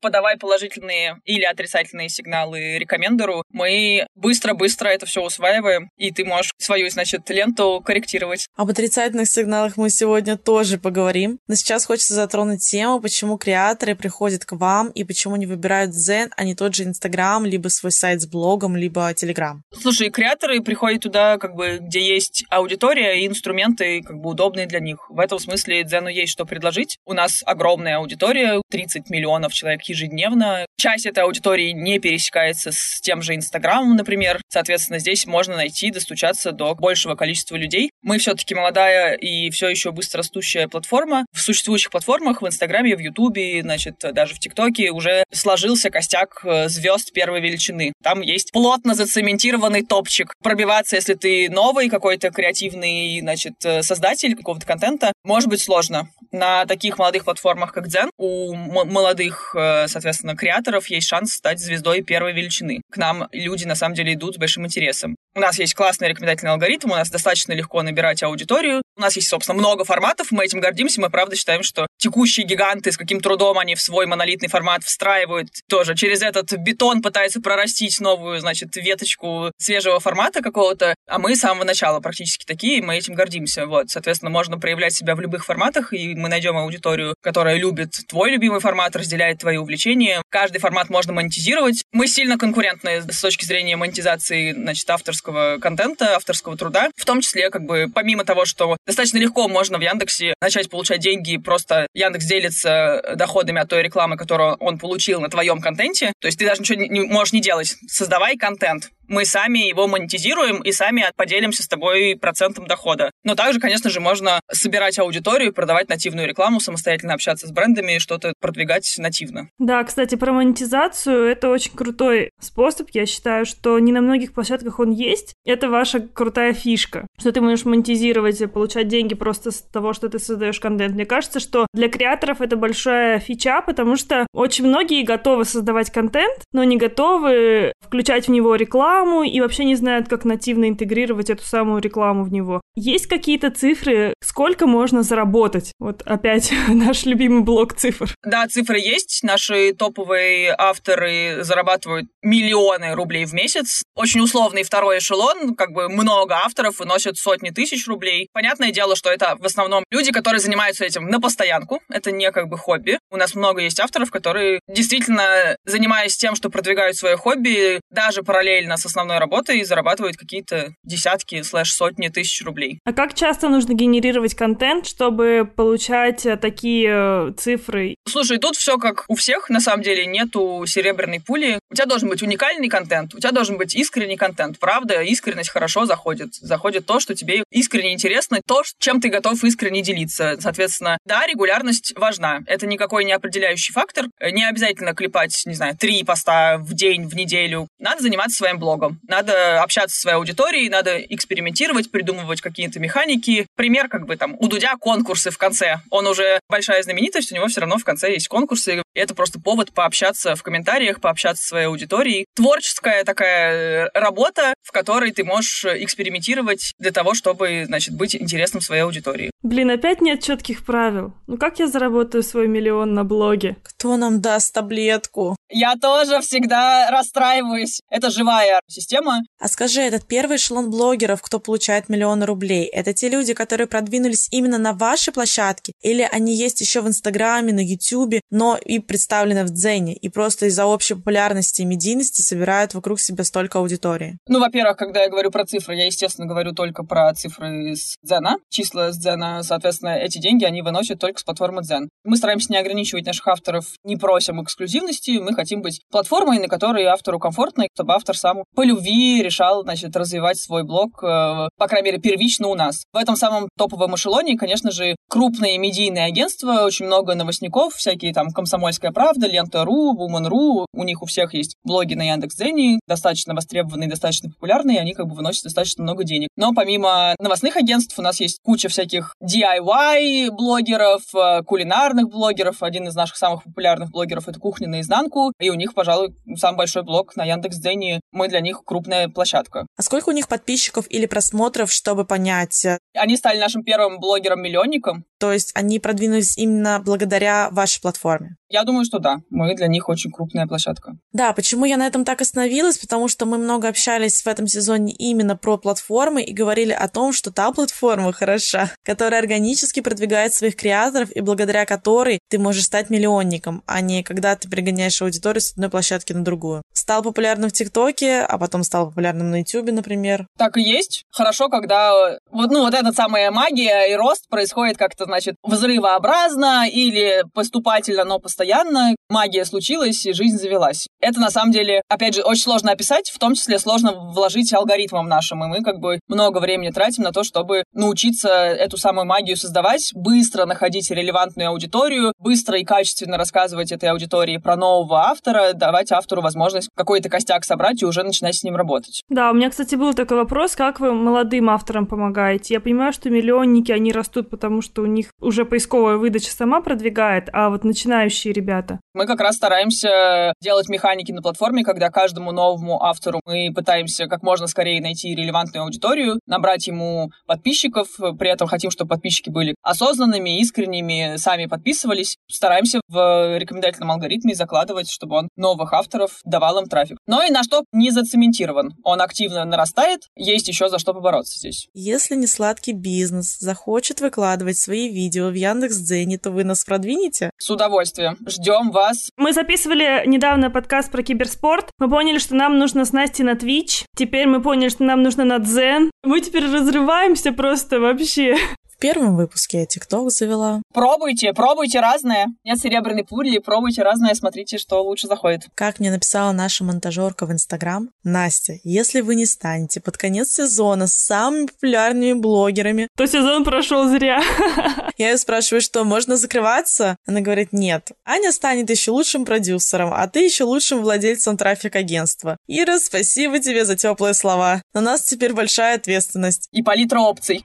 подавай 0.00 0.36
положительные 0.36 1.20
или 1.24 1.44
отрицательные 1.44 2.08
сигналы 2.08 2.78
рекомендеру. 2.78 3.44
Мы 3.50 4.06
быстро-быстро 4.14 4.88
это 4.88 5.06
все 5.06 5.22
усваиваем, 5.22 5.90
и 5.96 6.10
ты 6.10 6.24
можешь 6.24 6.52
свою, 6.58 6.88
значит, 6.90 7.28
ленту 7.30 7.82
корректировать. 7.84 8.46
Об 8.56 8.70
отрицательных 8.70 9.28
сигналах 9.28 9.76
мы 9.76 9.90
сегодня 9.90 10.36
тоже 10.36 10.78
поговорим, 10.78 11.38
но 11.48 11.54
сейчас 11.54 11.86
хочется 11.86 12.14
затронуть 12.14 12.60
тему, 12.60 13.00
почему 13.00 13.38
креаторы 13.38 13.94
приходят 13.94 14.44
к 14.44 14.52
вам 14.52 14.90
и 14.90 15.04
почему 15.04 15.36
не 15.36 15.46
выбирают 15.46 15.92
Zen, 15.92 16.30
а 16.36 16.44
не 16.44 16.54
тот 16.54 16.74
же 16.74 16.84
Инстаграм, 16.84 17.44
либо 17.44 17.68
свой 17.68 17.92
сайт 17.92 18.22
с 18.22 18.26
блогом, 18.26 18.76
либо 18.76 19.12
Телеграм. 19.14 19.62
Слушай, 19.72 20.10
креаторы 20.10 20.60
приходят 20.60 21.02
туда, 21.02 21.38
как 21.38 21.54
бы, 21.54 21.78
где 21.80 22.00
есть 22.00 22.44
аудитория 22.50 23.20
и 23.20 23.26
инструменты, 23.26 24.02
как 24.02 24.18
бы, 24.18 24.30
удобные 24.30 24.66
для 24.66 24.80
них. 24.80 25.08
В 25.10 25.20
этом 25.20 25.38
смысле 25.38 25.84
Дзену 25.84 26.08
есть 26.08 26.32
что 26.32 26.44
предложить. 26.44 26.98
У 27.04 27.12
нас 27.12 27.42
огромная 27.44 27.98
аудитория, 27.98 28.60
30 28.70 29.10
миллионов 29.10 29.52
человек 29.52 29.82
ежедневно. 29.84 30.66
Часть 30.78 31.06
этой 31.06 31.24
аудитории 31.24 31.70
не 31.70 31.98
пересекается 31.98 32.70
с 32.72 33.00
тем 33.00 33.22
же 33.22 33.34
Инстаграмом, 33.34 33.96
например. 33.96 34.40
Соответственно, 34.48 34.98
здесь 34.98 35.26
можно 35.26 35.56
найти, 35.56 35.75
достучаться 35.84 36.52
до 36.52 36.74
большего 36.74 37.14
количества 37.14 37.56
людей. 37.56 37.90
Мы 38.02 38.18
все-таки 38.18 38.54
молодая 38.54 39.14
и 39.14 39.50
все 39.50 39.68
еще 39.68 39.92
быстро 39.92 40.18
растущая 40.18 40.68
платформа. 40.68 41.26
В 41.32 41.40
существующих 41.40 41.90
платформах, 41.90 42.42
в 42.42 42.46
Инстаграме, 42.46 42.96
в 42.96 43.00
Ютубе, 43.00 43.62
значит, 43.62 43.96
даже 44.12 44.34
в 44.34 44.38
ТикТоке 44.38 44.90
уже 44.90 45.24
сложился 45.32 45.90
костяк 45.90 46.40
э, 46.44 46.68
звезд 46.68 47.12
первой 47.12 47.40
величины. 47.40 47.92
Там 48.02 48.20
есть 48.20 48.52
плотно 48.52 48.94
зацементированный 48.94 49.84
топчик. 49.84 50.32
Пробиваться, 50.42 50.96
если 50.96 51.14
ты 51.14 51.48
новый 51.50 51.88
какой-то 51.88 52.30
креативный, 52.30 53.20
значит, 53.20 53.54
э, 53.64 53.82
создатель 53.82 54.34
какого-то 54.36 54.66
контента, 54.66 55.12
может 55.24 55.48
быть 55.48 55.60
сложно. 55.60 56.08
На 56.32 56.66
таких 56.66 56.98
молодых 56.98 57.24
платформах, 57.24 57.72
как 57.72 57.88
Дзен, 57.88 58.10
у 58.18 58.54
молодых, 58.54 59.54
э, 59.56 59.86
соответственно, 59.88 60.36
креаторов 60.36 60.88
есть 60.88 61.08
шанс 61.08 61.34
стать 61.34 61.60
звездой 61.60 62.02
первой 62.02 62.32
величины. 62.32 62.82
К 62.90 62.96
нам 62.96 63.28
люди, 63.32 63.64
на 63.64 63.74
самом 63.74 63.94
деле, 63.94 64.14
идут 64.14 64.34
с 64.34 64.38
большим 64.38 64.66
интересом. 64.66 65.16
У 65.34 65.40
нас 65.40 65.58
есть 65.58 65.65
классный 65.74 66.08
рекомендательный 66.08 66.52
алгоритм, 66.52 66.92
у 66.92 66.94
нас 66.94 67.10
достаточно 67.10 67.52
легко 67.52 67.82
набирать 67.82 68.22
аудиторию. 68.22 68.82
У 68.96 69.00
нас 69.02 69.14
есть, 69.14 69.28
собственно, 69.28 69.58
много 69.58 69.84
форматов, 69.84 70.30
мы 70.30 70.46
этим 70.46 70.58
гордимся, 70.58 71.02
мы 71.02 71.10
правда 71.10 71.36
считаем, 71.36 71.62
что 71.62 71.86
текущие 71.98 72.46
гиганты, 72.46 72.92
с 72.92 72.96
каким 72.96 73.20
трудом 73.20 73.58
они 73.58 73.74
в 73.74 73.82
свой 73.82 74.06
монолитный 74.06 74.48
формат 74.48 74.84
встраивают, 74.84 75.48
тоже 75.68 75.94
через 75.94 76.22
этот 76.22 76.50
бетон 76.52 77.02
пытаются 77.02 77.42
прорастить 77.42 78.00
новую, 78.00 78.40
значит, 78.40 78.74
веточку 78.76 79.52
свежего 79.58 80.00
формата 80.00 80.40
какого-то, 80.40 80.94
а 81.06 81.18
мы 81.18 81.36
с 81.36 81.40
самого 81.40 81.64
начала 81.64 82.00
практически 82.00 82.46
такие, 82.46 82.82
мы 82.82 82.96
этим 82.96 83.12
гордимся. 83.12 83.66
Вот, 83.66 83.90
соответственно, 83.90 84.30
можно 84.30 84.58
проявлять 84.58 84.94
себя 84.94 85.14
в 85.14 85.20
любых 85.20 85.44
форматах, 85.44 85.92
и 85.92 86.14
мы 86.14 86.30
найдем 86.30 86.56
аудиторию, 86.56 87.14
которая 87.20 87.58
любит 87.58 87.92
твой 88.08 88.30
любимый 88.30 88.60
формат, 88.60 88.96
разделяет 88.96 89.40
твои 89.40 89.58
увлечения. 89.58 90.22
Каждый 90.30 90.58
формат 90.58 90.88
можно 90.88 91.12
монетизировать. 91.12 91.84
Мы 91.92 92.08
сильно 92.08 92.38
конкурентны 92.38 93.02
с 93.02 93.20
точки 93.20 93.44
зрения 93.44 93.76
монетизации, 93.76 94.52
значит, 94.52 94.88
авторского 94.88 95.58
контента, 95.60 96.16
авторского 96.16 96.56
труда, 96.56 96.88
в 96.96 97.04
том 97.04 97.20
числе, 97.20 97.50
как 97.50 97.64
бы, 97.66 97.88
помимо 97.94 98.24
того, 98.24 98.46
что 98.46 98.78
достаточно 98.86 99.18
легко 99.18 99.48
можно 99.48 99.78
в 99.78 99.80
Яндексе 99.80 100.34
начать 100.40 100.70
получать 100.70 101.00
деньги, 101.00 101.36
просто 101.36 101.86
Яндекс 101.94 102.26
делится 102.26 103.14
доходами 103.16 103.60
от 103.60 103.68
той 103.68 103.82
рекламы, 103.82 104.16
которую 104.16 104.54
он 104.54 104.78
получил 104.78 105.20
на 105.20 105.28
твоем 105.28 105.60
контенте. 105.60 106.12
То 106.20 106.26
есть 106.26 106.38
ты 106.38 106.46
даже 106.46 106.60
ничего 106.60 106.80
не 106.80 107.00
можешь 107.02 107.32
не 107.32 107.40
делать. 107.40 107.76
Создавай 107.88 108.36
контент 108.36 108.90
мы 109.08 109.24
сами 109.24 109.68
его 109.68 109.86
монетизируем 109.86 110.62
и 110.62 110.72
сами 110.72 111.06
поделимся 111.16 111.62
с 111.62 111.68
тобой 111.68 112.16
процентом 112.20 112.66
дохода. 112.66 113.10
Но 113.24 113.34
также, 113.34 113.60
конечно 113.60 113.90
же, 113.90 114.00
можно 114.00 114.40
собирать 114.50 114.98
аудиторию, 114.98 115.52
продавать 115.52 115.88
нативную 115.88 116.28
рекламу, 116.28 116.60
самостоятельно 116.60 117.14
общаться 117.14 117.46
с 117.46 117.52
брендами, 117.52 117.98
что-то 117.98 118.34
продвигать 118.40 118.94
нативно. 118.98 119.48
Да, 119.58 119.82
кстати, 119.84 120.14
про 120.14 120.32
монетизацию 120.32 121.24
это 121.26 121.50
очень 121.50 121.72
крутой 121.72 122.30
способ. 122.40 122.88
Я 122.92 123.06
считаю, 123.06 123.46
что 123.46 123.78
не 123.78 123.92
на 123.92 124.00
многих 124.00 124.32
площадках 124.32 124.80
он 124.80 124.90
есть. 124.90 125.34
Это 125.44 125.68
ваша 125.68 126.00
крутая 126.00 126.52
фишка, 126.52 127.06
что 127.18 127.32
ты 127.32 127.40
можешь 127.40 127.64
монетизировать, 127.64 128.52
получать 128.52 128.88
деньги 128.88 129.14
просто 129.14 129.50
с 129.50 129.60
того, 129.60 129.92
что 129.92 130.08
ты 130.08 130.18
создаешь 130.18 130.60
контент. 130.60 130.94
Мне 130.94 131.06
кажется, 131.06 131.40
что 131.40 131.66
для 131.72 131.88
креаторов 131.88 132.40
это 132.40 132.56
большая 132.56 133.18
фича, 133.18 133.62
потому 133.62 133.96
что 133.96 134.26
очень 134.32 134.66
многие 134.66 135.04
готовы 135.04 135.44
создавать 135.44 135.90
контент, 135.90 136.42
но 136.52 136.64
не 136.64 136.76
готовы 136.76 137.72
включать 137.80 138.26
в 138.26 138.30
него 138.30 138.54
рекламу 138.54 138.95
и 139.24 139.40
вообще 139.40 139.64
не 139.64 139.74
знают, 139.74 140.08
как 140.08 140.24
нативно 140.24 140.68
интегрировать 140.68 141.30
эту 141.30 141.44
самую 141.44 141.80
рекламу 141.80 142.24
в 142.24 142.32
него. 142.32 142.60
Есть 142.74 143.06
какие-то 143.06 143.50
цифры, 143.50 144.14
сколько 144.22 144.66
можно 144.66 145.02
заработать? 145.02 145.72
Вот 145.78 146.02
опять 146.02 146.52
наш 146.68 147.04
любимый 147.04 147.42
блок 147.42 147.74
цифр. 147.74 148.14
Да, 148.24 148.46
цифры 148.46 148.78
есть. 148.78 149.20
Наши 149.22 149.72
топовые 149.72 150.54
авторы 150.56 151.38
зарабатывают 151.42 152.06
миллионы 152.22 152.94
рублей 152.94 153.24
в 153.24 153.32
месяц. 153.32 153.82
Очень 153.94 154.20
условный 154.20 154.62
второй 154.62 154.98
эшелон, 154.98 155.54
как 155.54 155.72
бы 155.72 155.88
много 155.88 156.34
авторов 156.36 156.78
выносят 156.78 157.16
сотни 157.16 157.50
тысяч 157.50 157.86
рублей. 157.86 158.28
Понятное 158.32 158.70
дело, 158.72 158.96
что 158.96 159.10
это 159.10 159.36
в 159.38 159.46
основном 159.46 159.84
люди, 159.90 160.12
которые 160.12 160.40
занимаются 160.40 160.84
этим 160.84 161.06
на 161.06 161.20
постоянку. 161.20 161.80
Это 161.88 162.12
не 162.12 162.30
как 162.30 162.48
бы 162.48 162.58
хобби. 162.58 162.98
У 163.10 163.16
нас 163.16 163.34
много 163.34 163.62
есть 163.62 163.80
авторов, 163.80 164.10
которые 164.10 164.60
действительно, 164.68 165.56
занимаясь 165.64 166.16
тем, 166.16 166.34
что 166.34 166.50
продвигают 166.50 166.96
свое 166.96 167.16
хобби, 167.16 167.80
даже 167.90 168.22
параллельно 168.22 168.76
с 168.86 168.96
основной 168.96 169.18
работой 169.18 169.62
зарабатывают 169.64 170.16
какие-то 170.16 170.72
десятки 170.84 171.42
слэш 171.42 171.72
сотни 171.72 172.08
тысяч 172.08 172.42
рублей. 172.44 172.78
А 172.84 172.92
как 172.92 173.14
часто 173.14 173.48
нужно 173.48 173.74
генерировать 173.74 174.34
контент, 174.34 174.86
чтобы 174.86 175.50
получать 175.54 176.24
э, 176.24 176.36
такие 176.36 176.90
э, 176.90 177.32
цифры? 177.36 177.96
Слушай, 178.08 178.38
тут 178.38 178.56
все 178.56 178.78
как 178.78 179.04
у 179.08 179.14
всех, 179.14 179.50
на 179.50 179.60
самом 179.60 179.82
деле, 179.82 180.06
нету 180.06 180.64
серебряной 180.66 181.20
пули. 181.20 181.58
У 181.70 181.74
тебя 181.74 181.86
должен 181.86 182.08
быть 182.08 182.22
уникальный 182.22 182.68
контент, 182.68 183.14
у 183.14 183.18
тебя 183.18 183.32
должен 183.32 183.58
быть 183.58 183.74
искренний 183.74 184.16
контент. 184.16 184.58
Правда, 184.58 185.02
искренность 185.02 185.50
хорошо 185.50 185.84
заходит. 185.84 186.34
Заходит 186.34 186.86
то, 186.86 187.00
что 187.00 187.14
тебе 187.14 187.42
искренне 187.50 187.92
интересно, 187.92 188.40
то, 188.46 188.62
чем 188.78 189.00
ты 189.00 189.08
готов 189.08 189.42
искренне 189.44 189.82
делиться. 189.82 190.36
Соответственно, 190.40 190.98
да, 191.04 191.26
регулярность 191.26 191.92
важна. 191.96 192.40
Это 192.46 192.66
никакой 192.66 193.04
не 193.04 193.12
определяющий 193.12 193.72
фактор. 193.72 194.06
Не 194.20 194.48
обязательно 194.48 194.94
клепать, 194.94 195.42
не 195.46 195.54
знаю, 195.54 195.76
три 195.76 196.04
поста 196.04 196.58
в 196.58 196.72
день, 196.74 197.08
в 197.08 197.14
неделю. 197.14 197.68
Надо 197.78 198.02
заниматься 198.02 198.36
своим 198.36 198.58
блогом. 198.58 198.75
Надо 199.08 199.62
общаться 199.62 199.96
со 199.96 200.02
своей 200.02 200.16
аудиторией, 200.16 200.68
надо 200.68 201.00
экспериментировать, 201.00 201.90
придумывать 201.90 202.40
какие-то 202.40 202.80
механики. 202.80 203.46
Пример, 203.56 203.88
как 203.88 204.06
бы 204.06 204.16
там, 204.16 204.36
у 204.38 204.48
Дудя 204.48 204.76
конкурсы 204.78 205.30
в 205.30 205.38
конце. 205.38 205.80
Он 205.90 206.06
уже 206.06 206.40
большая 206.48 206.82
знаменитость, 206.82 207.32
у 207.32 207.34
него 207.34 207.46
все 207.48 207.60
равно 207.60 207.78
в 207.78 207.84
конце 207.84 208.12
есть 208.12 208.28
конкурсы. 208.28 208.82
И 208.94 208.98
это 208.98 209.14
просто 209.14 209.40
повод 209.40 209.72
пообщаться 209.72 210.36
в 210.36 210.42
комментариях, 210.42 211.00
пообщаться 211.00 211.42
со 211.42 211.48
своей 211.48 211.66
аудиторией. 211.66 212.26
Творческая 212.34 213.04
такая 213.04 213.90
работа, 213.94 214.54
в 214.62 214.72
которой 214.72 215.12
ты 215.12 215.24
можешь 215.24 215.64
экспериментировать 215.64 216.72
для 216.78 216.92
того, 216.92 217.14
чтобы, 217.14 217.64
значит, 217.66 217.94
быть 217.94 218.14
интересным 218.14 218.60
своей 218.60 218.82
аудитории. 218.82 219.30
Блин, 219.42 219.70
опять 219.70 220.00
нет 220.00 220.22
четких 220.22 220.64
правил. 220.64 221.14
Ну 221.26 221.38
как 221.38 221.58
я 221.58 221.68
заработаю 221.68 222.22
свой 222.22 222.48
миллион 222.48 222.94
на 222.94 223.04
блоге? 223.04 223.56
Кто 223.62 223.96
нам 223.96 224.20
даст 224.20 224.52
таблетку? 224.52 225.36
Я 225.48 225.76
тоже 225.76 226.20
всегда 226.20 226.90
расстраиваюсь. 226.90 227.80
Это 227.88 228.10
живая 228.10 228.60
система. 228.68 229.20
А 229.38 229.48
скажи, 229.48 229.80
этот 229.80 230.06
первый 230.06 230.36
эшелон 230.36 230.70
блогеров, 230.70 231.22
кто 231.22 231.40
получает 231.40 231.88
миллионы 231.88 232.26
рублей, 232.26 232.66
это 232.66 232.92
те 232.92 233.08
люди, 233.08 233.34
которые 233.34 233.66
продвинулись 233.66 234.28
именно 234.30 234.58
на 234.58 234.72
вашей 234.72 235.12
площадке? 235.12 235.72
Или 235.82 236.08
они 236.10 236.34
есть 236.34 236.60
еще 236.60 236.80
в 236.80 236.88
Инстаграме, 236.88 237.52
на 237.52 237.60
Ютубе, 237.60 238.20
но 238.30 238.56
и 238.56 238.78
представлены 238.78 239.44
в 239.44 239.50
Дзене, 239.50 239.94
и 239.94 240.08
просто 240.08 240.46
из-за 240.46 240.66
общей 240.66 240.94
популярности 240.94 241.62
и 241.62 241.64
медийности 241.64 242.22
собирают 242.22 242.74
вокруг 242.74 243.00
себя 243.00 243.24
столько 243.24 243.58
аудитории? 243.58 244.18
Ну, 244.28 244.40
во-первых, 244.40 244.76
когда 244.76 245.02
я 245.02 245.08
говорю 245.08 245.30
про 245.30 245.44
цифры, 245.44 245.76
я, 245.76 245.86
естественно, 245.86 246.26
говорю 246.26 246.52
только 246.52 246.84
про 246.84 247.12
цифры 247.14 247.74
с 247.76 247.96
Дзена, 248.02 248.36
числа 248.50 248.92
с 248.92 248.98
Дзена, 248.98 249.42
соответственно, 249.42 249.96
эти 249.96 250.18
деньги 250.18 250.44
они 250.44 250.62
выносят 250.62 250.98
только 250.98 251.20
с 251.20 251.24
платформы 251.24 251.62
Дзен. 251.62 251.88
Мы 252.04 252.16
стараемся 252.16 252.52
не 252.52 252.58
ограничивать 252.58 253.06
наших 253.06 253.26
авторов, 253.28 253.66
не 253.84 253.96
просим 253.96 254.42
эксклюзивности, 254.42 255.18
мы 255.18 255.34
хотим 255.34 255.62
быть 255.62 255.82
платформой, 255.90 256.38
на 256.38 256.48
которой 256.48 256.84
автору 256.84 257.18
комфортно, 257.18 257.66
чтобы 257.74 257.94
автор 257.94 258.16
сам 258.16 258.44
по 258.56 258.64
любви 258.64 259.22
решал, 259.22 259.62
значит, 259.62 259.94
развивать 259.94 260.38
свой 260.38 260.64
блог, 260.64 261.04
э, 261.04 261.48
по 261.56 261.68
крайней 261.68 261.90
мере, 261.90 261.98
первично 262.00 262.48
у 262.48 262.54
нас. 262.54 262.84
В 262.92 262.96
этом 262.96 263.14
самом 263.14 263.48
топовом 263.56 263.94
эшелоне, 263.94 264.38
конечно 264.38 264.70
же, 264.70 264.96
крупные 265.08 265.58
медийные 265.58 266.06
агентства, 266.06 266.64
очень 266.64 266.86
много 266.86 267.14
новостников, 267.14 267.74
всякие 267.74 268.14
там 268.14 268.30
«Комсомольская 268.30 268.92
правда», 268.92 269.26
«Лента.ру», 269.26 269.94
«Woman.ru», 269.94 270.64
у 270.72 270.84
них 270.84 271.02
у 271.02 271.06
всех 271.06 271.34
есть 271.34 271.54
блоги 271.64 271.94
на 271.94 272.02
Яндекс.Дзене, 272.02 272.80
достаточно 272.88 273.34
востребованные, 273.34 273.90
достаточно 273.90 274.30
популярные, 274.30 274.80
они 274.80 274.94
как 274.94 275.06
бы 275.06 275.14
выносят 275.14 275.44
достаточно 275.44 275.82
много 275.82 276.04
денег. 276.04 276.28
Но 276.36 276.52
помимо 276.54 277.14
новостных 277.20 277.56
агентств 277.56 277.98
у 277.98 278.02
нас 278.02 278.20
есть 278.20 278.38
куча 278.42 278.70
всяких 278.70 279.14
DIY-блогеров, 279.22 281.02
э, 281.14 281.42
кулинарных 281.42 282.08
блогеров. 282.08 282.62
Один 282.62 282.88
из 282.88 282.94
наших 282.94 283.16
самых 283.16 283.44
популярных 283.44 283.90
блогеров— 283.90 284.28
это 284.28 284.40
«Кухня 284.40 284.68
наизнанку», 284.68 285.32
и 285.38 285.50
у 285.50 285.54
них, 285.54 285.74
пожалуй, 285.74 286.14
самый 286.36 286.56
большой 286.56 286.84
блог 286.84 287.16
на 287.16 287.24
Яндекс.Дзене. 287.24 288.00
Мы 288.12 288.28
для 288.28 288.35
них 288.40 288.62
крупная 288.64 289.08
площадка. 289.08 289.66
А 289.76 289.82
сколько 289.82 290.08
у 290.08 290.12
них 290.12 290.28
подписчиков 290.28 290.86
или 290.90 291.06
просмотров, 291.06 291.70
чтобы 291.72 292.04
понять? 292.04 292.66
Они 292.94 293.16
стали 293.16 293.38
нашим 293.38 293.62
первым 293.62 293.98
блогером-миллионником. 293.98 295.04
То 295.18 295.32
есть 295.32 295.52
они 295.54 295.78
продвинулись 295.78 296.36
именно 296.36 296.80
благодаря 296.84 297.48
вашей 297.50 297.80
платформе? 297.80 298.36
Я 298.48 298.62
думаю, 298.62 298.84
что 298.84 298.98
да. 298.98 299.16
Мы 299.30 299.56
для 299.56 299.66
них 299.66 299.88
очень 299.88 300.12
крупная 300.12 300.46
площадка. 300.46 300.96
Да, 301.12 301.32
почему 301.32 301.64
я 301.64 301.76
на 301.76 301.86
этом 301.86 302.04
так 302.04 302.20
остановилась? 302.20 302.78
Потому 302.78 303.08
что 303.08 303.26
мы 303.26 303.38
много 303.38 303.68
общались 303.68 304.22
в 304.22 304.26
этом 304.26 304.46
сезоне 304.46 304.92
именно 304.92 305.36
про 305.36 305.56
платформы 305.58 306.22
и 306.22 306.32
говорили 306.32 306.72
о 306.72 306.86
том, 306.88 307.12
что 307.12 307.32
та 307.32 307.50
платформа 307.50 308.12
хороша, 308.12 308.70
которая 308.84 309.20
органически 309.20 309.80
продвигает 309.80 310.32
своих 310.32 310.54
креаторов 310.54 311.10
и 311.10 311.20
благодаря 311.20 311.64
которой 311.64 312.20
ты 312.28 312.38
можешь 312.38 312.64
стать 312.64 312.90
миллионником, 312.90 313.64
а 313.66 313.80
не 313.80 314.02
когда 314.02 314.36
ты 314.36 314.48
перегоняешь 314.48 315.02
аудиторию 315.02 315.40
с 315.40 315.52
одной 315.52 315.70
площадки 315.70 316.12
на 316.12 316.22
другую. 316.22 316.62
Стал 316.72 317.02
популярным 317.02 317.50
в 317.50 317.52
ТикТоке, 317.52 318.20
а 318.26 318.38
потом 318.38 318.62
стал 318.62 318.88
популярным 318.88 319.30
на 319.30 319.40
Ютубе, 319.40 319.72
например. 319.72 320.26
Так 320.38 320.56
и 320.56 320.62
есть. 320.62 321.04
Хорошо, 321.10 321.48
когда 321.48 322.16
вот, 322.30 322.50
ну, 322.50 322.60
вот 322.60 322.74
эта 322.74 322.92
самая 322.92 323.30
магия 323.30 323.90
и 323.90 323.94
рост 323.94 324.28
происходит 324.28 324.76
как-то, 324.76 325.04
значит, 325.04 325.36
взрывообразно 325.42 326.68
или 326.68 327.24
поступательно, 327.32 328.04
но 328.04 328.18
постоянно 328.18 328.94
магия 329.08 329.44
случилась, 329.44 330.04
и 330.04 330.12
жизнь 330.12 330.36
завелась. 330.36 330.86
Это, 331.00 331.20
на 331.20 331.30
самом 331.30 331.52
деле, 331.52 331.82
опять 331.88 332.14
же, 332.14 332.22
очень 332.22 332.42
сложно 332.42 332.72
описать, 332.72 333.10
в 333.10 333.18
том 333.18 333.34
числе 333.34 333.58
сложно 333.58 333.92
вложить 333.92 334.52
алгоритмам 334.52 335.08
нашим, 335.08 335.44
и 335.44 335.46
мы 335.46 335.62
как 335.62 335.78
бы 335.78 336.00
много 336.08 336.38
времени 336.38 336.70
тратим 336.70 337.04
на 337.04 337.12
то, 337.12 337.22
чтобы 337.22 337.64
научиться 337.72 338.28
эту 338.28 338.76
самую 338.76 339.06
магию 339.06 339.36
создавать, 339.36 339.92
быстро 339.94 340.46
находить 340.46 340.90
релевантную 340.90 341.50
аудиторию, 341.50 342.12
быстро 342.18 342.58
и 342.58 342.64
качественно 342.64 343.16
рассказывать 343.16 343.72
этой 343.72 343.90
аудитории 343.90 344.38
про 344.38 344.56
нового 344.56 345.06
автора, 345.06 345.52
давать 345.54 345.92
автору 345.92 346.22
возможность 346.22 346.68
какой-то 346.74 347.08
костяк 347.08 347.44
собрать 347.44 347.82
и 347.82 347.86
уже 347.86 348.02
начинать 348.02 348.15
с 348.22 348.44
ним 348.44 348.56
работать. 348.56 349.02
Да, 349.08 349.30
у 349.30 349.34
меня, 349.34 349.50
кстати, 349.50 349.74
был 349.74 349.94
такой 349.94 350.18
вопрос, 350.18 350.56
как 350.56 350.80
вы 350.80 350.92
молодым 350.92 351.50
авторам 351.50 351.86
помогаете? 351.86 352.54
Я 352.54 352.60
понимаю, 352.60 352.92
что 352.92 353.10
миллионники, 353.10 353.72
они 353.72 353.92
растут, 353.92 354.30
потому 354.30 354.62
что 354.62 354.82
у 354.82 354.86
них 354.86 355.10
уже 355.20 355.44
поисковая 355.44 355.96
выдача 355.96 356.30
сама 356.30 356.60
продвигает, 356.60 357.28
а 357.32 357.50
вот 357.50 357.64
начинающие 357.64 358.32
ребята? 358.32 358.80
Мы 358.94 359.06
как 359.06 359.20
раз 359.20 359.36
стараемся 359.36 360.32
делать 360.40 360.68
механики 360.68 361.12
на 361.12 361.22
платформе, 361.22 361.64
когда 361.64 361.90
каждому 361.90 362.32
новому 362.32 362.82
автору 362.82 363.20
мы 363.26 363.52
пытаемся 363.54 364.06
как 364.06 364.22
можно 364.22 364.46
скорее 364.46 364.80
найти 364.80 365.14
релевантную 365.14 365.64
аудиторию, 365.64 366.18
набрать 366.26 366.66
ему 366.66 367.10
подписчиков, 367.26 367.88
при 368.18 368.30
этом 368.30 368.48
хотим, 368.48 368.70
чтобы 368.70 368.90
подписчики 368.90 369.30
были 369.30 369.54
осознанными, 369.62 370.40
искренними, 370.40 371.16
сами 371.16 371.46
подписывались. 371.46 372.16
Стараемся 372.30 372.80
в 372.88 373.38
рекомендательном 373.38 373.90
алгоритме 373.90 374.34
закладывать, 374.34 374.90
чтобы 374.90 375.16
он 375.16 375.28
новых 375.36 375.72
авторов 375.72 376.20
давал 376.24 376.58
им 376.60 376.66
трафик. 376.66 376.98
Но 377.06 377.22
и 377.22 377.30
на 377.30 377.42
что 377.42 377.64
не 377.72 377.90
зацементирован. 378.06 378.74
Он 378.82 379.00
активно 379.00 379.44
нарастает, 379.44 380.08
есть 380.16 380.48
еще 380.48 380.68
за 380.68 380.78
что 380.78 380.94
побороться 380.94 381.38
здесь. 381.38 381.68
Если 381.74 382.14
не 382.14 382.26
сладкий 382.26 382.72
бизнес 382.72 383.38
захочет 383.38 384.00
выкладывать 384.00 384.56
свои 384.56 384.88
видео 384.88 385.28
в 385.28 385.34
Яндекс.Дзене, 385.34 386.18
то 386.18 386.30
вы 386.30 386.44
нас 386.44 386.64
продвинете? 386.64 387.30
С 387.38 387.50
удовольствием. 387.50 388.16
Ждем 388.26 388.70
вас. 388.70 389.10
Мы 389.16 389.32
записывали 389.32 390.04
недавно 390.06 390.50
подкаст 390.50 390.90
про 390.90 391.02
киберспорт. 391.02 391.70
Мы 391.78 391.90
поняли, 391.90 392.18
что 392.18 392.34
нам 392.34 392.58
нужно 392.58 392.84
с 392.84 392.92
Настей 392.92 393.24
на 393.24 393.34
Twitch. 393.34 393.84
Теперь 393.96 394.26
мы 394.26 394.40
поняли, 394.42 394.68
что 394.68 394.84
нам 394.84 395.02
нужно 395.02 395.24
на 395.24 395.38
Дзен. 395.38 395.90
Мы 396.02 396.20
теперь 396.20 396.44
разрываемся 396.44 397.32
просто 397.32 397.80
вообще. 397.80 398.36
В 398.76 398.78
первом 398.78 399.16
выпуске 399.16 399.60
я 399.60 399.66
ТикТок 399.66 400.10
завела. 400.10 400.60
Пробуйте, 400.74 401.32
пробуйте 401.32 401.80
разное. 401.80 402.26
Нет 402.44 402.58
серебряной 402.58 403.04
пули, 403.04 403.38
пробуйте 403.38 403.82
разное, 403.82 404.12
смотрите, 404.12 404.58
что 404.58 404.82
лучше 404.82 405.06
заходит. 405.06 405.44
Как 405.54 405.80
мне 405.80 405.90
написала 405.90 406.32
наша 406.32 406.62
монтажерка 406.62 407.24
в 407.24 407.32
Инстаграм, 407.32 407.88
Настя, 408.04 408.58
если 408.64 409.00
вы 409.00 409.14
не 409.14 409.24
станете 409.24 409.80
под 409.80 409.96
конец 409.96 410.28
сезона 410.28 410.88
с 410.88 410.92
самыми 410.92 411.46
популярными 411.46 412.12
блогерами, 412.12 412.88
то 412.98 413.06
сезон 413.06 413.44
прошел 413.44 413.88
зря. 413.88 414.20
Я 414.98 415.12
ее 415.12 415.16
спрашиваю, 415.16 415.62
что 415.62 415.82
можно 415.84 416.18
закрываться? 416.18 416.96
Она 417.06 417.22
говорит, 417.22 417.54
нет. 417.54 417.92
Аня 418.04 418.30
станет 418.30 418.68
еще 418.68 418.90
лучшим 418.90 419.24
продюсером, 419.24 419.94
а 419.94 420.06
ты 420.06 420.20
еще 420.20 420.44
лучшим 420.44 420.82
владельцем 420.82 421.38
трафик-агентства. 421.38 422.36
Ира, 422.46 422.78
спасибо 422.78 423.38
тебе 423.38 423.64
за 423.64 423.74
теплые 423.74 424.12
слова. 424.12 424.60
На 424.74 424.82
нас 424.82 425.02
теперь 425.02 425.32
большая 425.32 425.76
ответственность. 425.76 426.48
И 426.52 426.62
палитра 426.62 427.00
опций. 427.00 427.42